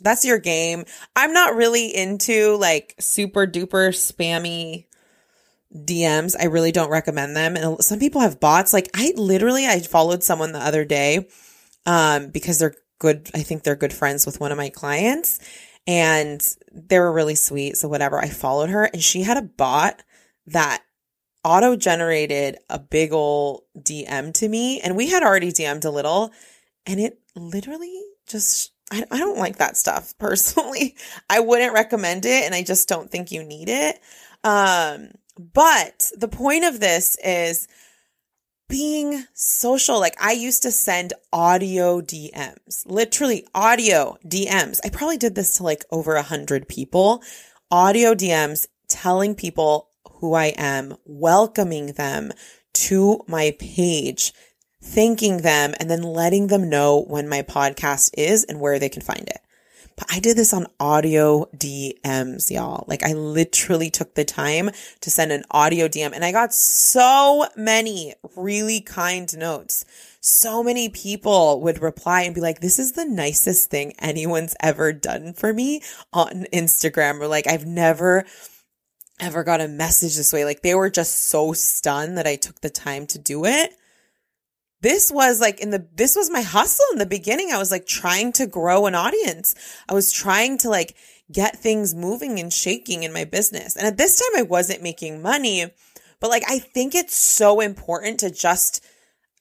that's 0.00 0.24
your 0.24 0.38
game. 0.38 0.84
I'm 1.14 1.32
not 1.32 1.54
really 1.54 1.94
into 1.94 2.56
like 2.56 2.94
super 2.98 3.46
duper 3.46 3.90
spammy 3.90 4.86
DMs. 5.74 6.34
I 6.38 6.46
really 6.46 6.72
don't 6.72 6.90
recommend 6.90 7.36
them. 7.36 7.56
And 7.56 7.82
some 7.82 7.98
people 7.98 8.20
have 8.20 8.40
bots. 8.40 8.72
Like 8.72 8.90
I 8.94 9.12
literally, 9.16 9.66
I 9.66 9.80
followed 9.80 10.22
someone 10.22 10.52
the 10.52 10.58
other 10.60 10.84
day, 10.84 11.28
um, 11.86 12.28
because 12.28 12.58
they're 12.58 12.74
good. 12.98 13.30
I 13.34 13.42
think 13.42 13.62
they're 13.62 13.76
good 13.76 13.92
friends 13.92 14.26
with 14.26 14.40
one 14.40 14.52
of 14.52 14.58
my 14.58 14.68
clients 14.68 15.40
and 15.86 16.46
they 16.72 16.98
were 16.98 17.12
really 17.12 17.34
sweet. 17.34 17.76
So 17.76 17.88
whatever, 17.88 18.18
I 18.18 18.28
followed 18.28 18.70
her 18.70 18.84
and 18.84 19.02
she 19.02 19.22
had 19.22 19.36
a 19.36 19.42
bot 19.42 20.02
that 20.46 20.82
auto 21.44 21.74
generated 21.76 22.58
a 22.70 22.78
big 22.78 23.12
ol' 23.12 23.66
DM 23.76 24.32
to 24.34 24.48
me. 24.48 24.80
And 24.80 24.96
we 24.96 25.08
had 25.10 25.22
already 25.22 25.50
DM'd 25.50 25.84
a 25.84 25.90
little 25.90 26.30
and 26.86 27.00
it 27.00 27.18
literally 27.34 28.00
just, 28.28 28.72
I, 28.92 29.04
I 29.10 29.18
don't 29.18 29.38
like 29.38 29.56
that 29.56 29.76
stuff 29.76 30.16
personally. 30.18 30.96
I 31.28 31.40
wouldn't 31.40 31.74
recommend 31.74 32.26
it 32.26 32.44
and 32.44 32.54
I 32.54 32.62
just 32.62 32.88
don't 32.88 33.10
think 33.10 33.32
you 33.32 33.42
need 33.42 33.68
it. 33.68 34.00
Um, 34.44 35.10
but 35.38 36.10
the 36.16 36.28
point 36.28 36.64
of 36.64 36.80
this 36.80 37.16
is 37.24 37.68
being 38.68 39.24
social. 39.34 40.00
Like 40.00 40.16
I 40.20 40.32
used 40.32 40.62
to 40.62 40.70
send 40.70 41.12
audio 41.32 42.00
DMs, 42.00 42.84
literally 42.86 43.46
audio 43.54 44.16
DMs. 44.26 44.80
I 44.84 44.88
probably 44.88 45.18
did 45.18 45.34
this 45.34 45.56
to 45.56 45.62
like 45.62 45.84
over 45.90 46.14
a 46.14 46.22
hundred 46.22 46.68
people, 46.68 47.22
audio 47.70 48.14
DMs 48.14 48.66
telling 48.88 49.34
people 49.34 49.90
who 50.14 50.34
I 50.34 50.54
am, 50.56 50.96
welcoming 51.04 51.88
them 51.88 52.32
to 52.74 53.20
my 53.26 53.54
page, 53.58 54.32
thanking 54.82 55.38
them, 55.38 55.74
and 55.78 55.90
then 55.90 56.02
letting 56.02 56.46
them 56.46 56.70
know 56.70 57.02
when 57.02 57.28
my 57.28 57.42
podcast 57.42 58.10
is 58.16 58.44
and 58.44 58.60
where 58.60 58.78
they 58.78 58.88
can 58.88 59.02
find 59.02 59.28
it. 59.28 59.40
I 60.08 60.20
did 60.20 60.36
this 60.36 60.52
on 60.52 60.66
audio 60.80 61.46
DMs, 61.56 62.50
y'all. 62.50 62.84
Like 62.86 63.02
I 63.02 63.12
literally 63.12 63.90
took 63.90 64.14
the 64.14 64.24
time 64.24 64.70
to 65.00 65.10
send 65.10 65.32
an 65.32 65.44
audio 65.50 65.88
DM 65.88 66.12
and 66.12 66.24
I 66.24 66.32
got 66.32 66.54
so 66.54 67.46
many 67.56 68.14
really 68.36 68.80
kind 68.80 69.36
notes. 69.36 69.84
So 70.20 70.62
many 70.62 70.88
people 70.88 71.60
would 71.62 71.82
reply 71.82 72.22
and 72.22 72.34
be 72.34 72.40
like, 72.40 72.60
this 72.60 72.78
is 72.78 72.92
the 72.92 73.04
nicest 73.04 73.70
thing 73.70 73.92
anyone's 73.98 74.54
ever 74.60 74.92
done 74.92 75.32
for 75.32 75.52
me 75.52 75.82
on 76.12 76.46
Instagram. 76.52 77.20
Or 77.20 77.26
like, 77.26 77.46
I've 77.46 77.66
never 77.66 78.24
ever 79.20 79.44
got 79.44 79.60
a 79.60 79.68
message 79.68 80.16
this 80.16 80.32
way. 80.32 80.44
Like 80.44 80.62
they 80.62 80.74
were 80.74 80.90
just 80.90 81.26
so 81.28 81.52
stunned 81.52 82.18
that 82.18 82.26
I 82.26 82.36
took 82.36 82.60
the 82.60 82.70
time 82.70 83.06
to 83.08 83.18
do 83.18 83.44
it 83.44 83.72
this 84.82 85.10
was 85.10 85.40
like 85.40 85.60
in 85.60 85.70
the 85.70 85.86
this 85.94 86.16
was 86.16 86.28
my 86.28 86.42
hustle 86.42 86.84
in 86.92 86.98
the 86.98 87.06
beginning. 87.06 87.50
I 87.52 87.58
was 87.58 87.70
like 87.70 87.86
trying 87.86 88.32
to 88.34 88.46
grow 88.46 88.86
an 88.86 88.94
audience. 88.94 89.54
I 89.88 89.94
was 89.94 90.12
trying 90.12 90.58
to 90.58 90.68
like 90.68 90.96
get 91.30 91.56
things 91.56 91.94
moving 91.94 92.38
and 92.38 92.52
shaking 92.52 93.04
in 93.04 93.12
my 93.12 93.24
business. 93.24 93.76
And 93.76 93.86
at 93.86 93.96
this 93.96 94.18
time 94.18 94.38
i 94.38 94.42
wasn't 94.42 94.82
making 94.82 95.22
money. 95.22 95.66
But 96.20 96.30
like 96.30 96.42
i 96.48 96.58
think 96.58 96.94
it's 96.94 97.16
so 97.16 97.60
important 97.60 98.20
to 98.20 98.30
just 98.30 98.84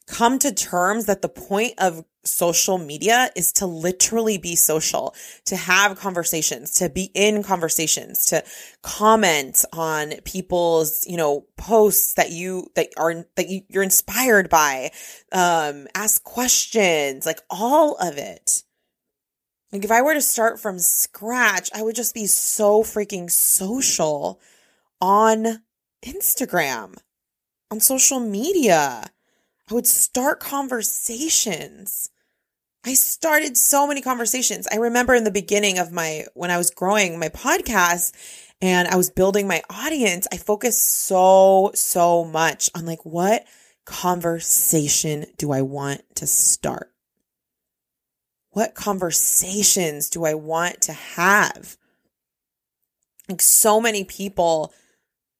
come 0.08 0.40
to 0.40 0.54
terms 0.54 1.06
that 1.06 1.22
the 1.22 1.30
point 1.30 1.74
of 1.78 2.04
social 2.24 2.78
media 2.78 3.30
is 3.36 3.52
to 3.54 3.66
literally 3.66 4.38
be 4.38 4.56
social, 4.56 5.16
to 5.46 5.56
have 5.56 5.98
conversations, 5.98 6.74
to 6.76 6.90
be 6.90 7.10
in 7.16 7.44
conversations, 7.44 8.28
to 8.28 8.44
comment 8.84 9.66
on 9.74 10.14
people's, 10.24 11.06
you 11.08 11.18
know, 11.18 11.46
posts 11.58 12.14
that 12.16 12.32
you, 12.32 12.68
that 12.76 12.90
are, 12.98 13.26
that 13.36 13.50
you, 13.50 13.62
you're 13.70 13.84
inspired 13.84 14.50
by, 14.50 14.92
um, 15.32 15.88
ask 15.96 16.24
questions, 16.24 17.26
like 17.26 17.40
all 17.50 17.96
of 17.96 18.18
it. 18.18 18.64
Like 19.72 19.86
if 19.86 19.92
I 19.92 20.02
were 20.02 20.14
to 20.14 20.22
start 20.22 20.60
from 20.60 20.80
scratch, 20.80 21.70
I 21.74 21.82
would 21.82 21.96
just 21.96 22.14
be 22.14 22.28
so 22.28 22.84
freaking 22.84 23.32
social 23.32 24.40
on 25.00 25.62
Instagram, 26.06 26.98
on 27.72 27.80
social 27.80 28.20
media. 28.20 29.10
I 29.72 29.74
would 29.74 29.88
start 29.88 30.42
conversations. 30.42 32.10
I 32.86 32.94
started 32.94 33.56
so 33.56 33.88
many 33.88 34.02
conversations. 34.02 34.68
I 34.70 34.76
remember 34.76 35.16
in 35.16 35.24
the 35.24 35.32
beginning 35.32 35.80
of 35.80 35.94
my, 35.94 36.26
when 36.34 36.52
I 36.52 36.58
was 36.58 36.72
growing 36.72 37.18
my 37.18 37.30
podcast 37.30 38.12
and 38.62 38.88
I 38.88 38.98
was 38.98 39.10
building 39.10 39.48
my 39.48 39.62
audience, 39.70 40.28
I 40.32 40.38
focused 40.38 41.06
so, 41.06 41.72
so 41.74 42.26
much 42.26 42.70
on 42.76 42.86
like, 42.86 43.06
what 43.06 43.46
conversation 43.86 45.26
do 45.38 45.54
I 45.54 45.62
want 45.62 46.02
to 46.16 46.28
start? 46.28 46.92
What 48.50 48.76
conversations 48.76 50.10
do 50.10 50.26
I 50.26 50.34
want 50.34 50.82
to 50.82 50.94
have? 50.94 51.78
Like 53.30 53.42
so 53.42 53.80
many 53.80 54.04
people, 54.04 54.74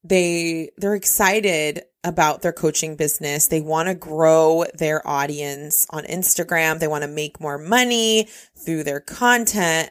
they, 0.04 0.70
they're 0.76 0.94
excited 0.94 1.82
about 2.04 2.42
their 2.42 2.52
coaching 2.52 2.96
business. 2.96 3.46
They 3.46 3.60
want 3.60 3.88
to 3.88 3.94
grow 3.94 4.64
their 4.74 5.06
audience 5.06 5.86
on 5.90 6.04
Instagram. 6.04 6.78
They 6.78 6.88
want 6.88 7.02
to 7.02 7.08
make 7.08 7.40
more 7.40 7.58
money 7.58 8.28
through 8.56 8.84
their 8.84 9.00
content. 9.00 9.90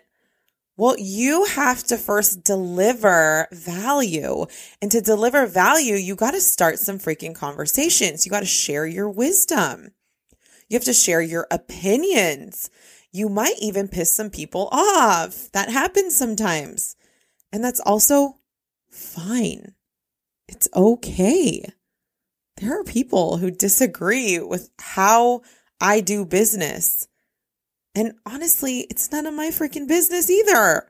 Well, 0.78 0.96
you 0.98 1.46
have 1.46 1.84
to 1.86 1.98
first 1.98 2.44
deliver 2.44 3.48
value. 3.52 4.46
And 4.82 4.92
to 4.92 5.02
deliver 5.02 5.46
value, 5.46 5.96
you 5.96 6.16
got 6.16 6.32
to 6.32 6.42
start 6.42 6.80
some 6.80 7.00
freaking 7.00 7.36
conversations. 7.36 8.26
You 8.26 8.32
got 8.32 8.40
to 8.42 8.46
share 8.46 8.86
your 8.86 9.10
wisdom. 9.10 9.92
You 10.68 10.76
have 10.76 10.86
to 10.86 10.94
share 10.94 11.22
your 11.22 11.48
opinions. 11.52 12.70
You 13.12 13.30
might 13.30 13.56
even 13.62 13.90
piss 13.90 14.14
some 14.14 14.30
people 14.30 14.70
off. 14.72 15.52
That 15.52 15.70
happens 15.70 16.16
sometimes. 16.16 16.96
And 17.52 17.64
that's 17.64 17.82
also 17.82 18.40
fine. 18.90 19.76
It's 20.52 20.68
okay 20.76 21.66
there 22.62 22.80
are 22.80 22.84
people 22.84 23.38
who 23.38 23.50
disagree 23.50 24.40
with 24.40 24.70
how 24.80 25.42
I 25.82 26.00
do 26.00 26.26
business. 26.26 27.08
And 27.96 28.14
honestly, 28.26 28.82
it's 28.90 29.12
none 29.12 29.26
of 29.26 29.34
my 29.34 29.48
freaking 29.48 29.88
business 29.88 30.30
either. 30.30 30.88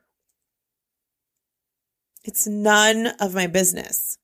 It's 2.26 2.46
none 2.46 3.08
of 3.20 3.34
my 3.34 3.48
business. 3.48 4.18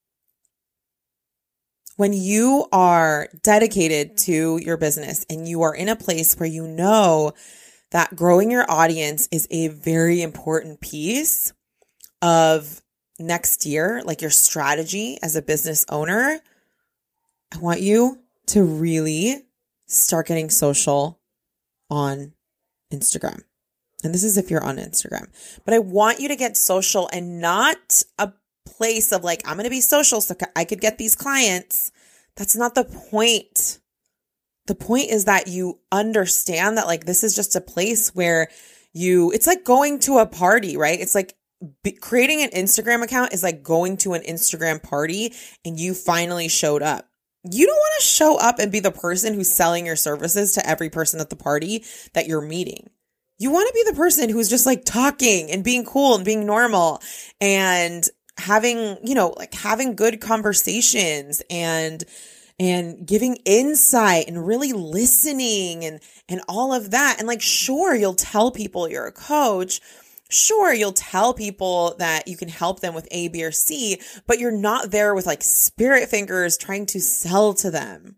When 1.95 2.13
you 2.13 2.67
are 2.71 3.30
dedicated 3.41 4.17
to 4.17 4.58
your 4.58 4.78
business 4.78 5.26
and 5.30 5.47
you 5.47 5.63
are 5.63 5.73
in 5.73 5.89
a 5.89 5.95
place 5.95 6.36
where 6.36 6.50
you 6.50 6.67
know 6.67 7.32
that 7.91 8.15
growing 8.15 8.52
your 8.52 8.69
audience 8.69 9.30
is 9.32 9.47
a 9.50 9.69
very 9.69 10.21
important 10.21 10.82
piece 10.82 11.54
of 12.21 12.84
next 13.19 13.65
year, 13.65 14.01
like 14.06 14.21
your 14.21 14.32
strategy 14.32 15.17
as 15.21 15.36
a 15.36 15.41
business 15.41 15.86
owner, 15.89 16.39
I 17.53 17.58
want 17.58 17.82
you 17.82 18.19
to 18.47 18.63
really 18.63 19.43
start 19.88 20.27
getting 20.27 20.49
social 20.49 21.19
on 21.89 22.34
Instagram. 22.91 23.43
And 24.03 24.13
this 24.13 24.23
is 24.23 24.38
if 24.38 24.51
you're 24.51 24.63
on 24.63 24.77
Instagram. 24.77 25.27
But 25.65 25.73
I 25.73 25.80
want 25.80 26.19
you 26.19 26.27
to 26.27 26.36
get 26.36 26.56
social 26.56 27.10
and 27.12 27.41
not 27.41 28.03
a 28.19 28.32
place 28.65 29.12
of 29.12 29.23
like, 29.23 29.41
I'm 29.47 29.56
going 29.56 29.63
to 29.63 29.69
be 29.69 29.82
social 29.82 30.21
so 30.21 30.36
I 30.56 30.65
could 30.65 30.82
get 30.82 30.97
these 30.97 31.15
clients. 31.15 31.91
That's 32.36 32.56
not 32.56 32.75
the 32.75 32.84
point. 32.84 33.80
The 34.67 34.75
point 34.75 35.10
is 35.10 35.25
that 35.25 35.47
you 35.47 35.80
understand 35.91 36.77
that 36.77 36.88
like 36.88 37.06
this 37.06 37.23
is 37.23 37.36
just 37.36 37.56
a 37.56 37.62
place 37.62 38.13
where 38.13 38.49
you, 38.93 39.32
it's 39.32 39.47
like 39.47 39.63
going 39.63 39.99
to 39.99 40.19
a 40.19 40.25
party, 40.25 40.77
right? 40.77 40.99
It's 40.99 41.15
like 41.15 41.34
creating 42.02 42.43
an 42.43 42.50
Instagram 42.50 43.04
account 43.04 43.34
is 43.34 43.43
like 43.43 43.63
going 43.63 43.98
to 43.98 44.13
an 44.13 44.22
Instagram 44.22 44.82
party 44.82 45.34
and 45.65 45.80
you 45.80 45.93
finally 45.93 46.48
showed 46.48 46.82
up 46.82 47.08
you 47.52 47.65
don't 47.65 47.76
want 47.76 47.93
to 48.00 48.06
show 48.06 48.38
up 48.38 48.60
and 48.60 48.72
be 48.72 48.80
the 48.80 48.91
person 48.91 49.34
who's 49.34 49.52
selling 49.52 49.86
your 49.86 49.96
services 49.96 50.54
to 50.54 50.67
every 50.67 50.89
person 50.89 51.20
at 51.20 51.30
the 51.30 51.36
party 51.36 51.84
that 52.13 52.28
you're 52.28 52.41
meeting. 52.41 52.89
You 53.39 53.52
want 53.52 53.67
to 53.67 53.74
be 53.74 53.89
the 53.89 53.96
person 53.96 54.30
who's 54.30 54.50
just 54.50 54.65
like 54.65 54.84
talking 54.84 55.52
and 55.52 55.63
being 55.63 55.86
cool 55.86 56.15
and 56.15 56.26
being 56.26 56.46
normal 56.46 57.02
and 57.39 58.04
having, 58.38 58.98
you 59.04 59.15
know, 59.15 59.34
like 59.38 59.54
having 59.54 59.96
good 59.96 60.20
conversations 60.22 61.41
and 61.50 62.04
and 62.60 63.06
giving 63.06 63.36
insight 63.46 64.28
and 64.28 64.46
really 64.48 64.74
listening 64.74 65.86
and 65.86 66.00
and 66.28 66.41
all 66.48 66.74
of 66.74 66.91
that. 66.91 67.17
And 67.20 67.28
like 67.28 67.41
sure, 67.41 67.93
you'll 67.93 68.15
tell 68.15 68.50
people 68.50 68.89
you're 68.89 69.06
a 69.06 69.12
coach, 69.12 69.80
Sure, 70.29 70.73
you'll 70.73 70.91
tell 70.91 71.33
people 71.33 71.95
that 71.99 72.27
you 72.27 72.35
can 72.35 72.49
help 72.49 72.81
them 72.81 72.93
with 72.93 73.07
A, 73.11 73.29
B, 73.29 73.43
or 73.43 73.51
C, 73.51 74.01
but 74.25 74.39
you're 74.39 74.51
not 74.51 74.91
there 74.91 75.15
with 75.15 75.25
like 75.25 75.41
spirit 75.41 76.09
fingers 76.09 76.57
trying 76.57 76.85
to 76.87 76.99
sell 76.99 77.53
to 77.55 77.71
them. 77.71 78.17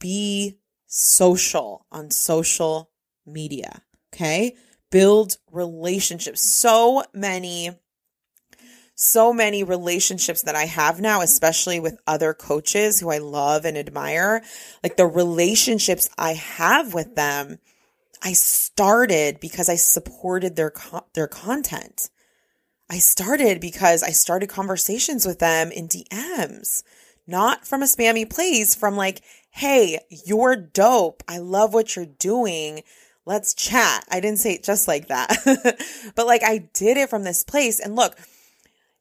Be 0.00 0.58
social 0.86 1.86
on 1.92 2.10
social 2.10 2.90
media. 3.24 3.82
Okay. 4.12 4.56
Build 4.90 5.38
relationships. 5.52 6.40
So 6.40 7.04
many, 7.14 7.70
so 8.96 9.32
many 9.32 9.62
relationships 9.62 10.42
that 10.42 10.56
I 10.56 10.64
have 10.64 11.00
now, 11.00 11.20
especially 11.20 11.78
with 11.78 12.00
other 12.08 12.34
coaches 12.34 12.98
who 12.98 13.10
I 13.10 13.18
love 13.18 13.64
and 13.64 13.78
admire, 13.78 14.42
like 14.82 14.96
the 14.96 15.06
relationships 15.06 16.10
I 16.18 16.34
have 16.34 16.92
with 16.92 17.14
them 17.14 17.60
I 18.22 18.32
started 18.32 19.40
because 19.40 19.68
I 19.68 19.76
supported 19.76 20.56
their 20.56 20.70
co- 20.70 21.06
their 21.14 21.28
content. 21.28 22.10
I 22.88 22.98
started 22.98 23.60
because 23.60 24.02
I 24.02 24.10
started 24.10 24.48
conversations 24.48 25.24
with 25.24 25.38
them 25.38 25.70
in 25.70 25.88
DMs, 25.88 26.82
not 27.26 27.66
from 27.66 27.82
a 27.82 27.86
spammy 27.86 28.28
place, 28.28 28.74
from 28.74 28.96
like, 28.96 29.22
hey, 29.50 30.00
you're 30.26 30.56
dope. 30.56 31.22
I 31.28 31.38
love 31.38 31.72
what 31.72 31.94
you're 31.94 32.06
doing. 32.06 32.82
Let's 33.24 33.54
chat. 33.54 34.04
I 34.10 34.20
didn't 34.20 34.40
say 34.40 34.54
it 34.54 34.64
just 34.64 34.88
like 34.88 35.08
that, 35.08 35.36
but 36.16 36.26
like 36.26 36.42
I 36.42 36.68
did 36.74 36.96
it 36.96 37.10
from 37.10 37.22
this 37.22 37.44
place. 37.44 37.78
And 37.78 37.94
look, 37.94 38.16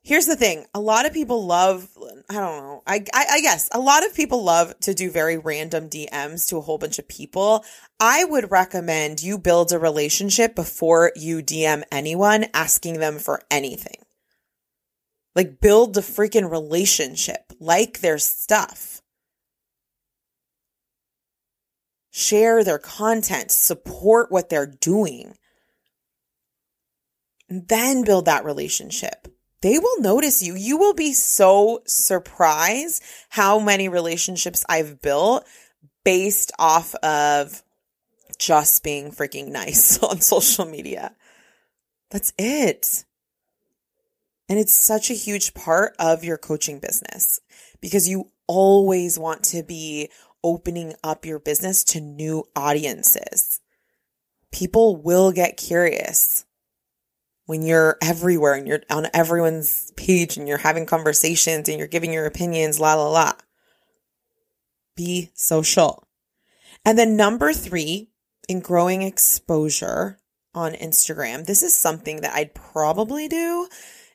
Here's 0.09 0.25
the 0.25 0.35
thing. 0.35 0.65
A 0.73 0.79
lot 0.79 1.05
of 1.05 1.13
people 1.13 1.45
love, 1.45 1.87
I 2.31 2.33
don't 2.33 2.63
know. 2.63 2.81
I, 2.87 3.05
I, 3.13 3.25
I, 3.33 3.41
guess 3.41 3.69
a 3.71 3.79
lot 3.79 4.03
of 4.03 4.15
people 4.15 4.43
love 4.43 4.73
to 4.79 4.95
do 4.95 5.11
very 5.11 5.37
random 5.37 5.87
DMs 5.87 6.47
to 6.47 6.57
a 6.57 6.61
whole 6.61 6.79
bunch 6.79 6.97
of 6.97 7.07
people. 7.07 7.63
I 7.99 8.23
would 8.23 8.49
recommend 8.49 9.21
you 9.21 9.37
build 9.37 9.71
a 9.71 9.77
relationship 9.77 10.55
before 10.55 11.11
you 11.15 11.43
DM 11.43 11.83
anyone 11.91 12.47
asking 12.55 12.99
them 12.99 13.19
for 13.19 13.43
anything. 13.51 13.97
Like 15.35 15.61
build 15.61 15.93
the 15.93 16.01
freaking 16.01 16.49
relationship, 16.49 17.53
like 17.59 17.99
their 17.99 18.17
stuff. 18.17 19.03
Share 22.09 22.63
their 22.63 22.79
content, 22.79 23.51
support 23.51 24.31
what 24.31 24.49
they're 24.49 24.65
doing. 24.65 25.35
Then 27.47 28.03
build 28.03 28.25
that 28.25 28.43
relationship. 28.43 29.27
They 29.61 29.77
will 29.77 30.01
notice 30.01 30.41
you. 30.41 30.55
You 30.55 30.77
will 30.77 30.93
be 30.93 31.13
so 31.13 31.81
surprised 31.85 33.03
how 33.29 33.59
many 33.59 33.89
relationships 33.89 34.65
I've 34.69 35.01
built 35.01 35.45
based 36.03 36.51
off 36.57 36.95
of 36.95 37.61
just 38.37 38.83
being 38.83 39.11
freaking 39.11 39.49
nice 39.49 39.99
on 40.03 40.21
social 40.21 40.65
media. 40.65 41.15
That's 42.09 42.33
it. 42.37 43.03
And 44.47 44.57
it's 44.57 44.73
such 44.73 45.11
a 45.11 45.15
huge 45.15 45.53
part 45.53 45.93
of 45.99 46.23
your 46.23 46.37
coaching 46.37 46.79
business 46.79 47.39
because 47.81 48.09
you 48.09 48.31
always 48.47 49.19
want 49.19 49.43
to 49.43 49.61
be 49.61 50.09
opening 50.43 50.93
up 51.03 51.25
your 51.25 51.37
business 51.37 51.83
to 51.83 52.01
new 52.01 52.45
audiences. 52.55 53.61
People 54.51 54.95
will 54.95 55.31
get 55.31 55.57
curious 55.57 56.45
when 57.49 57.63
you're 57.63 57.97
everywhere 57.99 58.53
and 58.53 58.67
you're 58.67 58.83
on 58.91 59.07
everyone's 59.11 59.91
page 59.97 60.37
and 60.37 60.47
you're 60.47 60.59
having 60.59 60.85
conversations 60.85 61.67
and 61.67 61.79
you're 61.79 61.87
giving 61.87 62.13
your 62.13 62.27
opinions, 62.27 62.79
la 62.79 62.93
la 62.93 63.09
la. 63.09 63.31
Be 64.95 65.31
social. 65.33 66.07
And 66.85 66.95
then 66.95 67.17
number 67.17 67.51
three, 67.51 68.11
in 68.47 68.59
growing 68.59 69.01
exposure 69.01 70.19
on 70.53 70.73
Instagram, 70.73 71.47
this 71.47 71.63
is 71.63 71.73
something 71.73 72.21
that 72.21 72.35
I'd 72.35 72.53
probably 72.53 73.27
do 73.27 73.67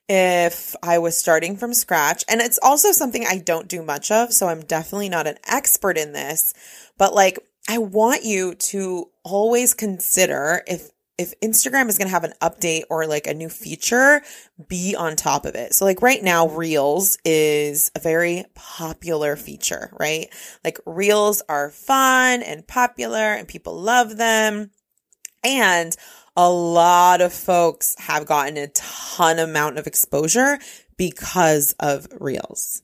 if 0.09 0.77
I 0.81 0.99
was 0.99 1.17
starting 1.17 1.57
from 1.57 1.75
scratch. 1.75 2.23
And 2.29 2.41
it's 2.41 2.61
also 2.63 2.93
something 2.93 3.27
I 3.27 3.39
don't 3.39 3.67
do 3.67 3.83
much 3.83 4.13
of. 4.13 4.33
So 4.33 4.47
I'm 4.47 4.61
definitely 4.61 5.09
not 5.09 5.27
an 5.27 5.39
expert 5.45 5.99
in 5.99 6.13
this, 6.13 6.55
but 6.99 7.13
like, 7.13 7.41
I 7.69 7.79
want 7.79 8.23
you 8.23 8.55
to 8.55 9.11
always 9.25 9.75
consider 9.75 10.63
if 10.69 10.91
if 11.17 11.39
Instagram 11.41 11.89
is 11.89 11.97
going 11.97 12.09
to 12.09 12.15
have 12.15 12.25
an 12.25 12.35
update 12.43 12.83
or 12.91 13.07
like 13.07 13.27
a 13.27 13.35
new 13.35 13.49
feature, 13.49 14.23
be 14.69 14.97
on 14.97 15.15
top 15.15 15.45
of 15.45 15.55
it. 15.55 15.75
So 15.75 15.85
like 15.85 16.03
right 16.03 16.23
now, 16.23 16.49
Reels 16.49 17.19
is 17.25 17.91
a 17.95 18.01
very 18.01 18.45
popular 18.55 19.37
feature, 19.37 19.91
right? 19.99 20.29
Like 20.65 20.79
Reels 20.87 21.43
are 21.49 21.71
fun 21.71 22.43
and 22.43 22.67
popular 22.67 23.33
and 23.35 23.47
people 23.47 23.81
love 23.81 24.17
them. 24.17 24.71
And 25.45 25.97
a 26.37 26.51
lot 26.51 27.21
of 27.21 27.33
folks 27.33 27.95
have 27.99 28.27
gotten 28.27 28.57
a 28.57 28.69
ton 28.69 29.39
amount 29.39 29.79
of 29.79 29.87
exposure 29.87 30.59
because 30.97 31.75
of 31.79 32.09
Reels. 32.19 32.83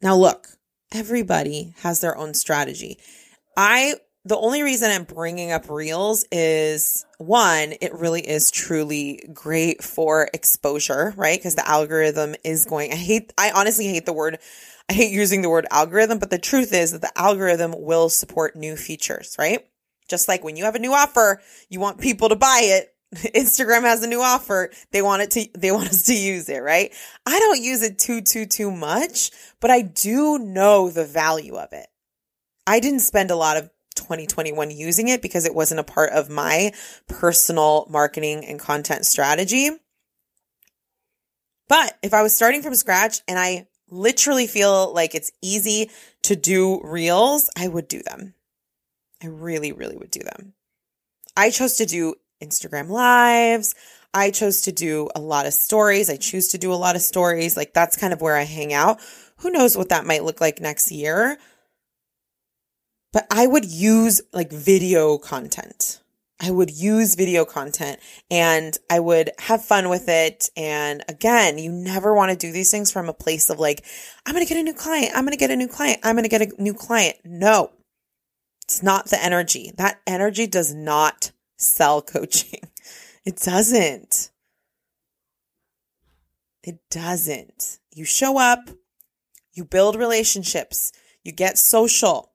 Now 0.00 0.16
look, 0.16 0.48
everybody 0.92 1.74
has 1.78 2.00
their 2.00 2.16
own 2.16 2.32
strategy. 2.32 2.98
I 3.56 3.96
the 4.26 4.36
only 4.36 4.64
reason 4.64 4.90
I'm 4.90 5.04
bringing 5.04 5.52
up 5.52 5.70
Reels 5.70 6.24
is 6.32 7.06
one, 7.18 7.74
it 7.80 7.94
really 7.94 8.22
is 8.22 8.50
truly 8.50 9.22
great 9.32 9.84
for 9.84 10.28
exposure, 10.34 11.14
right? 11.16 11.38
Because 11.38 11.54
the 11.54 11.66
algorithm 11.66 12.34
is 12.42 12.64
going, 12.64 12.92
I 12.92 12.96
hate, 12.96 13.32
I 13.38 13.52
honestly 13.52 13.86
hate 13.86 14.04
the 14.04 14.12
word, 14.12 14.40
I 14.88 14.94
hate 14.94 15.12
using 15.12 15.42
the 15.42 15.48
word 15.48 15.66
algorithm, 15.70 16.18
but 16.18 16.30
the 16.30 16.40
truth 16.40 16.72
is 16.72 16.90
that 16.90 17.02
the 17.02 17.16
algorithm 17.16 17.72
will 17.78 18.08
support 18.08 18.56
new 18.56 18.74
features, 18.74 19.36
right? 19.38 19.64
Just 20.08 20.26
like 20.26 20.42
when 20.42 20.56
you 20.56 20.64
have 20.64 20.74
a 20.74 20.80
new 20.80 20.92
offer, 20.92 21.40
you 21.68 21.78
want 21.78 22.00
people 22.00 22.28
to 22.28 22.36
buy 22.36 22.62
it. 22.64 22.92
Instagram 23.32 23.82
has 23.82 24.02
a 24.02 24.08
new 24.08 24.20
offer. 24.20 24.72
They 24.90 25.02
want 25.02 25.22
it 25.22 25.30
to, 25.32 25.48
they 25.56 25.70
want 25.70 25.90
us 25.90 26.02
to 26.04 26.14
use 26.14 26.48
it, 26.48 26.64
right? 26.64 26.92
I 27.26 27.38
don't 27.38 27.62
use 27.62 27.84
it 27.84 28.00
too, 28.00 28.22
too, 28.22 28.46
too 28.46 28.72
much, 28.72 29.30
but 29.60 29.70
I 29.70 29.82
do 29.82 30.36
know 30.40 30.90
the 30.90 31.04
value 31.04 31.54
of 31.54 31.68
it. 31.70 31.86
I 32.66 32.80
didn't 32.80 33.00
spend 33.00 33.30
a 33.30 33.36
lot 33.36 33.56
of 33.56 33.70
2021 34.06 34.70
using 34.70 35.08
it 35.08 35.20
because 35.20 35.44
it 35.44 35.54
wasn't 35.54 35.80
a 35.80 35.84
part 35.84 36.12
of 36.12 36.30
my 36.30 36.72
personal 37.08 37.86
marketing 37.90 38.44
and 38.44 38.60
content 38.60 39.04
strategy. 39.04 39.70
But 41.68 41.98
if 42.02 42.14
I 42.14 42.22
was 42.22 42.34
starting 42.34 42.62
from 42.62 42.76
scratch 42.76 43.20
and 43.26 43.38
I 43.38 43.66
literally 43.90 44.46
feel 44.46 44.94
like 44.94 45.14
it's 45.14 45.32
easy 45.42 45.90
to 46.22 46.36
do 46.36 46.80
reels, 46.84 47.50
I 47.58 47.66
would 47.66 47.88
do 47.88 48.02
them. 48.02 48.34
I 49.22 49.26
really, 49.26 49.72
really 49.72 49.96
would 49.96 50.12
do 50.12 50.20
them. 50.20 50.54
I 51.36 51.50
chose 51.50 51.74
to 51.78 51.86
do 51.86 52.14
Instagram 52.40 52.88
lives. 52.88 53.74
I 54.14 54.30
chose 54.30 54.62
to 54.62 54.72
do 54.72 55.10
a 55.16 55.20
lot 55.20 55.46
of 55.46 55.54
stories. 55.54 56.08
I 56.08 56.16
choose 56.16 56.48
to 56.48 56.58
do 56.58 56.72
a 56.72 56.74
lot 56.74 56.96
of 56.96 57.02
stories. 57.02 57.56
Like 57.56 57.74
that's 57.74 57.96
kind 57.96 58.12
of 58.12 58.20
where 58.20 58.36
I 58.36 58.44
hang 58.44 58.72
out. 58.72 59.00
Who 59.38 59.50
knows 59.50 59.76
what 59.76 59.90
that 59.90 60.06
might 60.06 60.24
look 60.24 60.40
like 60.40 60.60
next 60.60 60.90
year? 60.90 61.36
But 63.12 63.26
I 63.30 63.46
would 63.46 63.64
use 63.64 64.20
like 64.32 64.52
video 64.52 65.18
content. 65.18 66.00
I 66.38 66.50
would 66.50 66.70
use 66.70 67.14
video 67.14 67.46
content 67.46 67.98
and 68.30 68.76
I 68.90 69.00
would 69.00 69.30
have 69.38 69.64
fun 69.64 69.88
with 69.88 70.08
it. 70.08 70.50
And 70.54 71.02
again, 71.08 71.56
you 71.56 71.72
never 71.72 72.14
want 72.14 72.30
to 72.30 72.36
do 72.36 72.52
these 72.52 72.70
things 72.70 72.92
from 72.92 73.08
a 73.08 73.14
place 73.14 73.48
of 73.48 73.58
like, 73.58 73.84
I'm 74.26 74.34
going 74.34 74.44
to 74.44 74.48
get 74.52 74.60
a 74.60 74.62
new 74.62 74.74
client. 74.74 75.12
I'm 75.14 75.24
going 75.24 75.32
to 75.32 75.38
get 75.38 75.50
a 75.50 75.56
new 75.56 75.68
client. 75.68 76.00
I'm 76.04 76.14
going 76.14 76.24
to 76.24 76.28
get 76.28 76.42
a 76.42 76.62
new 76.62 76.74
client. 76.74 77.16
No, 77.24 77.70
it's 78.64 78.82
not 78.82 79.06
the 79.06 79.22
energy. 79.22 79.72
That 79.76 80.00
energy 80.06 80.46
does 80.46 80.74
not 80.74 81.32
sell 81.56 82.02
coaching. 82.02 82.60
It 83.26 83.40
doesn't. 83.40 84.30
It 86.62 86.78
doesn't. 86.92 87.80
You 87.92 88.04
show 88.04 88.38
up, 88.38 88.70
you 89.52 89.64
build 89.64 89.96
relationships, 89.96 90.92
you 91.24 91.32
get 91.32 91.58
social, 91.58 92.30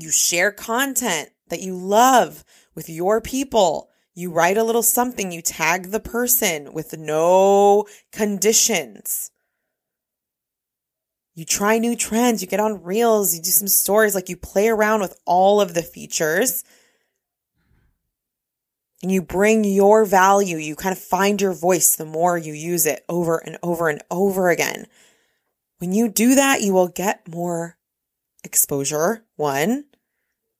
you 0.00 0.10
share 0.10 0.52
content 0.52 1.30
that 1.48 1.60
you 1.60 1.76
love 1.76 2.44
with 2.74 2.88
your 2.88 3.20
people. 3.20 3.88
You 4.14 4.30
write 4.30 4.56
a 4.56 4.64
little 4.64 4.82
something, 4.82 5.30
you 5.32 5.42
tag 5.42 5.90
the 5.90 6.00
person 6.00 6.72
with 6.72 6.96
no 6.98 7.86
conditions. 8.12 9.30
You 11.34 11.44
try 11.44 11.78
new 11.78 11.94
trends, 11.94 12.42
you 12.42 12.48
get 12.48 12.58
on 12.58 12.82
reels, 12.82 13.34
you 13.34 13.40
do 13.40 13.50
some 13.50 13.68
stories, 13.68 14.14
like 14.14 14.28
you 14.28 14.36
play 14.36 14.68
around 14.68 15.00
with 15.00 15.16
all 15.24 15.60
of 15.60 15.74
the 15.74 15.82
features 15.82 16.64
and 19.02 19.12
you 19.12 19.22
bring 19.22 19.64
your 19.64 20.04
value. 20.04 20.56
You 20.56 20.74
kind 20.74 20.92
of 20.92 20.98
find 20.98 21.40
your 21.40 21.52
voice 21.52 21.94
the 21.94 22.04
more 22.04 22.36
you 22.36 22.52
use 22.52 22.86
it 22.86 23.04
over 23.08 23.38
and 23.38 23.56
over 23.62 23.88
and 23.88 24.02
over 24.10 24.48
again. 24.48 24.86
When 25.78 25.92
you 25.92 26.08
do 26.08 26.34
that, 26.34 26.62
you 26.62 26.72
will 26.72 26.88
get 26.88 27.28
more 27.28 27.77
exposure. 28.48 29.24
One, 29.36 29.84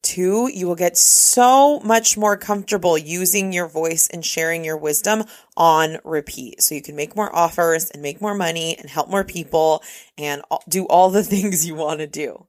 Two, 0.01 0.49
you 0.53 0.65
will 0.65 0.75
get 0.75 0.97
so 0.97 1.81
much 1.81 2.17
more 2.17 2.37
comfortable 2.37 2.97
using 2.97 3.51
your 3.51 3.67
voice 3.67 4.07
and 4.07 4.25
sharing 4.25 4.63
your 4.63 4.77
wisdom 4.77 5.25
on 5.57 5.97
repeat. 6.05 6.61
So 6.61 6.73
you 6.73 6.81
can 6.81 6.95
make 6.95 7.17
more 7.17 7.35
offers 7.35 7.91
and 7.91 8.01
make 8.01 8.21
more 8.21 8.33
money 8.33 8.77
and 8.77 8.89
help 8.89 9.09
more 9.09 9.25
people 9.25 9.83
and 10.17 10.41
do 10.69 10.85
all 10.85 11.09
the 11.09 11.23
things 11.35 11.65
you 11.65 11.75
want 11.75 11.99
to 11.99 12.07
do. 12.07 12.47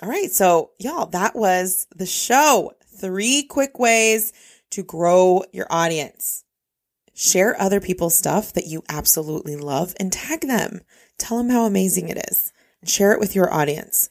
All 0.00 0.08
right. 0.08 0.30
So 0.30 0.70
y'all, 0.78 1.06
that 1.06 1.34
was 1.34 1.86
the 1.94 2.06
show. 2.06 2.72
Three 3.00 3.42
quick 3.42 3.80
ways 3.80 4.32
to 4.70 4.84
grow 4.84 5.42
your 5.52 5.66
audience. 5.70 6.44
Share 7.22 7.54
other 7.62 7.80
people's 7.80 8.18
stuff 8.18 8.52
that 8.54 8.66
you 8.66 8.82
absolutely 8.88 9.54
love 9.54 9.94
and 10.00 10.12
tag 10.12 10.40
them. 10.40 10.80
Tell 11.18 11.38
them 11.38 11.50
how 11.50 11.66
amazing 11.66 12.08
it 12.08 12.18
is 12.28 12.52
and 12.80 12.90
share 12.90 13.12
it 13.12 13.20
with 13.20 13.36
your 13.36 13.54
audience. 13.54 14.10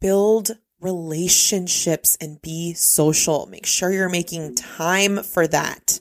Build 0.00 0.50
relationships 0.80 2.18
and 2.20 2.42
be 2.42 2.74
social. 2.74 3.46
Make 3.46 3.66
sure 3.66 3.92
you're 3.92 4.08
making 4.08 4.56
time 4.56 5.22
for 5.22 5.46
that. 5.46 6.00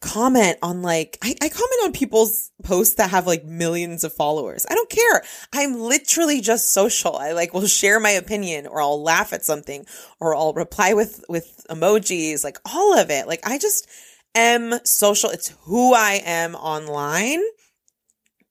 Comment 0.00 0.56
on 0.62 0.82
like, 0.82 1.18
I, 1.20 1.34
I 1.42 1.48
comment 1.48 1.80
on 1.82 1.92
people's 1.92 2.52
posts 2.62 2.94
that 2.94 3.10
have 3.10 3.26
like 3.26 3.44
millions 3.44 4.04
of 4.04 4.12
followers. 4.12 4.66
I 4.70 4.76
don't 4.76 4.88
care. 4.88 5.24
I'm 5.52 5.80
literally 5.80 6.40
just 6.40 6.72
social. 6.72 7.16
I 7.16 7.32
like 7.32 7.52
will 7.52 7.66
share 7.66 7.98
my 7.98 8.10
opinion 8.10 8.68
or 8.68 8.80
I'll 8.80 9.02
laugh 9.02 9.32
at 9.32 9.44
something 9.44 9.84
or 10.20 10.36
I'll 10.36 10.52
reply 10.52 10.94
with, 10.94 11.24
with 11.28 11.66
emojis, 11.68 12.44
like 12.44 12.58
all 12.64 12.96
of 12.96 13.10
it. 13.10 13.26
Like 13.26 13.40
I 13.44 13.58
just 13.58 13.88
am 14.34 14.78
social. 14.84 15.30
It's 15.30 15.54
who 15.62 15.94
I 15.94 16.20
am 16.24 16.54
online 16.54 17.42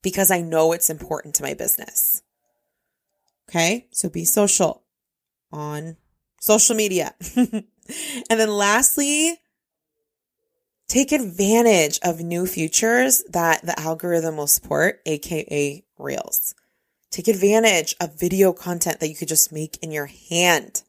because 0.02 0.32
I 0.32 0.42
know 0.42 0.72
it's 0.72 0.90
important 0.90 1.36
to 1.36 1.44
my 1.44 1.54
business. 1.54 2.24
Okay. 3.50 3.88
So 3.92 4.10
be 4.10 4.26
social 4.26 4.84
on 5.52 5.98
social 6.40 6.76
media. 6.76 7.14
and 7.36 7.66
then 8.30 8.50
lastly, 8.50 9.38
take 10.88 11.12
advantage 11.12 12.00
of 12.04 12.22
new 12.22 12.46
features 12.46 13.24
that 13.30 13.66
the 13.66 13.78
algorithm 13.80 14.38
will 14.38 14.48
support, 14.48 15.02
aka 15.06 15.84
Reels. 15.98 16.56
Take 17.12 17.28
advantage 17.28 17.96
of 18.00 18.20
video 18.20 18.54
content 18.54 19.00
that 19.00 19.10
you 19.10 19.16
could 19.16 19.28
just 19.28 19.52
make 19.52 19.78
in 19.84 19.92
your 19.92 20.08
hand. 20.08 20.84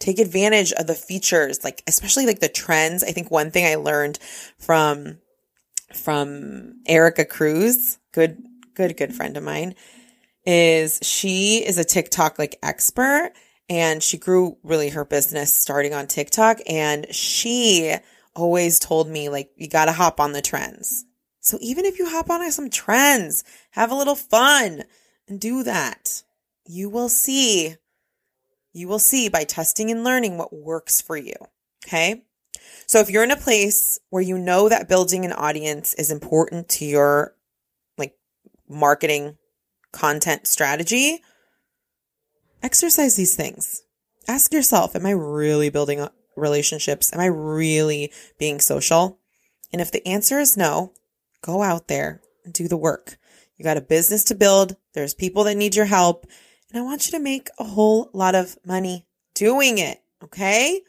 Take 0.00 0.18
advantage 0.18 0.72
of 0.72 0.88
the 0.88 0.94
features, 0.94 1.62
like 1.62 1.82
especially 1.86 2.26
like 2.26 2.40
the 2.40 2.48
trends. 2.48 3.04
I 3.04 3.12
think 3.12 3.30
one 3.30 3.52
thing 3.52 3.64
I 3.64 3.76
learned 3.76 4.18
from 4.58 5.18
from 5.94 6.80
Erica 6.86 7.24
Cruz, 7.24 7.98
good, 8.12 8.42
good, 8.74 8.96
good 8.96 9.14
friend 9.14 9.36
of 9.36 9.42
mine, 9.42 9.74
is 10.44 10.98
she 11.02 11.64
is 11.64 11.78
a 11.78 11.84
TikTok 11.84 12.38
like 12.38 12.58
expert 12.62 13.32
and 13.68 14.02
she 14.02 14.18
grew 14.18 14.56
really 14.64 14.88
her 14.90 15.04
business 15.04 15.54
starting 15.54 15.94
on 15.94 16.06
TikTok. 16.08 16.58
And 16.66 17.06
she 17.14 17.94
always 18.34 18.78
told 18.78 19.08
me, 19.08 19.28
like, 19.28 19.50
you 19.56 19.68
got 19.68 19.84
to 19.84 19.92
hop 19.92 20.18
on 20.18 20.32
the 20.32 20.42
trends. 20.42 21.04
So 21.40 21.56
even 21.60 21.84
if 21.84 21.98
you 21.98 22.08
hop 22.08 22.30
on 22.30 22.50
some 22.50 22.68
trends, 22.68 23.44
have 23.70 23.90
a 23.90 23.94
little 23.94 24.16
fun 24.16 24.84
and 25.28 25.40
do 25.40 25.62
that, 25.62 26.22
you 26.66 26.88
will 26.88 27.08
see, 27.08 27.76
you 28.72 28.88
will 28.88 28.98
see 28.98 29.28
by 29.28 29.44
testing 29.44 29.90
and 29.90 30.04
learning 30.04 30.38
what 30.38 30.52
works 30.52 31.00
for 31.00 31.16
you. 31.16 31.34
Okay. 31.86 32.24
So 32.86 33.00
if 33.00 33.10
you're 33.10 33.24
in 33.24 33.30
a 33.30 33.36
place 33.36 33.98
where 34.10 34.22
you 34.22 34.38
know 34.38 34.68
that 34.68 34.88
building 34.88 35.24
an 35.24 35.32
audience 35.32 35.94
is 35.94 36.10
important 36.10 36.68
to 36.70 36.84
your 36.84 37.34
like 37.96 38.16
marketing 38.68 39.36
content 39.92 40.46
strategy, 40.46 41.20
exercise 42.62 43.16
these 43.16 43.34
things. 43.34 43.82
Ask 44.28 44.52
yourself, 44.52 44.94
am 44.94 45.06
I 45.06 45.10
really 45.10 45.70
building 45.70 46.06
relationships? 46.36 47.12
Am 47.12 47.20
I 47.20 47.26
really 47.26 48.12
being 48.38 48.60
social? 48.60 49.18
And 49.72 49.80
if 49.80 49.90
the 49.90 50.06
answer 50.06 50.38
is 50.38 50.56
no, 50.56 50.92
go 51.42 51.62
out 51.62 51.88
there 51.88 52.20
and 52.44 52.52
do 52.52 52.68
the 52.68 52.76
work. 52.76 53.18
You 53.56 53.64
got 53.64 53.76
a 53.76 53.82
business 53.82 54.24
to 54.24 54.34
build. 54.34 54.76
There's 54.94 55.14
people 55.14 55.44
that 55.44 55.56
need 55.56 55.76
your 55.76 55.86
help. 55.86 56.26
And 56.72 56.80
I 56.80 56.82
want 56.82 57.06
you 57.06 57.12
to 57.12 57.22
make 57.22 57.48
a 57.58 57.64
whole 57.64 58.10
lot 58.12 58.34
of 58.34 58.56
money 58.64 59.06
doing 59.34 59.78
it. 59.78 60.02
Okay. 60.22 60.82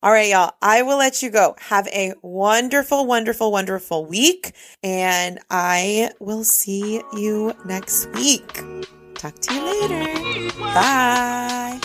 All 0.00 0.12
right, 0.12 0.30
y'all. 0.30 0.52
I 0.62 0.82
will 0.82 0.98
let 0.98 1.22
you 1.22 1.30
go. 1.30 1.56
Have 1.58 1.88
a 1.88 2.14
wonderful, 2.22 3.04
wonderful, 3.06 3.50
wonderful 3.50 4.04
week. 4.06 4.52
And 4.82 5.40
I 5.50 6.12
will 6.20 6.44
see 6.44 7.02
you 7.12 7.52
next 7.64 8.06
week. 8.14 8.62
Talk 9.14 9.34
to 9.40 9.54
you 9.54 9.64
later. 9.64 10.52
Bye. 10.58 11.80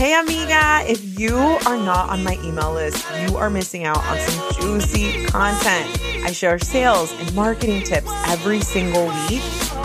Hey, 0.00 0.18
amiga. 0.18 0.82
If 0.90 1.20
you 1.20 1.36
are 1.36 1.76
not 1.76 2.08
on 2.08 2.24
my 2.24 2.38
email 2.42 2.72
list, 2.72 3.06
you 3.20 3.36
are 3.36 3.50
missing 3.50 3.84
out 3.84 3.98
on 3.98 4.18
some 4.18 4.52
juicy 4.54 5.26
content. 5.26 6.00
I 6.24 6.32
share 6.32 6.58
sales 6.58 7.12
and 7.20 7.34
marketing 7.34 7.82
tips 7.82 8.10
every 8.26 8.62
single 8.62 9.08
week. 9.28 9.42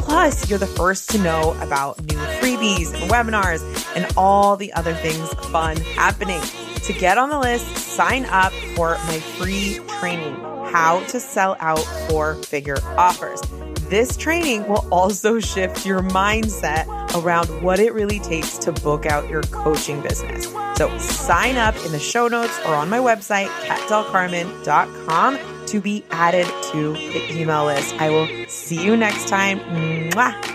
Plus, 0.07 0.49
you're 0.49 0.57
the 0.57 0.67
first 0.67 1.09
to 1.09 1.17
know 1.17 1.51
about 1.59 2.01
new 2.03 2.17
freebies 2.39 2.93
and 2.93 3.11
webinars 3.11 3.61
and 3.93 4.07
all 4.15 4.55
the 4.55 4.71
other 4.71 4.93
things 4.93 5.33
fun 5.51 5.75
happening. 5.75 6.39
To 6.83 6.93
get 6.93 7.17
on 7.17 7.27
the 7.27 7.37
list, 7.37 7.67
sign 7.75 8.23
up 8.27 8.53
for 8.77 8.91
my 9.07 9.19
free 9.19 9.81
training 9.99 10.35
how 10.71 11.03
to 11.07 11.19
sell 11.19 11.57
out 11.59 11.83
four 12.07 12.35
figure 12.35 12.77
offers. 12.95 13.41
This 13.89 14.17
training 14.17 14.67
will 14.67 14.87
also 14.91 15.39
shift 15.39 15.85
your 15.85 16.01
mindset 16.01 16.87
around 17.15 17.47
what 17.61 17.79
it 17.79 17.93
really 17.93 18.19
takes 18.19 18.57
to 18.59 18.71
book 18.71 19.05
out 19.05 19.29
your 19.29 19.43
coaching 19.43 20.01
business. 20.01 20.51
So 20.75 20.97
sign 20.97 21.57
up 21.57 21.75
in 21.85 21.91
the 21.91 21.99
show 21.99 22.27
notes 22.27 22.59
or 22.65 22.73
on 22.73 22.89
my 22.89 22.97
website, 22.97 23.47
catdelcarmen.com 23.67 25.39
to 25.67 25.81
be 25.81 26.03
added 26.11 26.47
to 26.71 26.93
the 26.93 27.39
email 27.39 27.65
list. 27.65 27.93
I 27.95 28.09
will 28.09 28.27
see 28.47 28.83
you 28.83 28.97
next 28.97 29.27
time. 29.27 29.59
Mwah. 29.59 30.54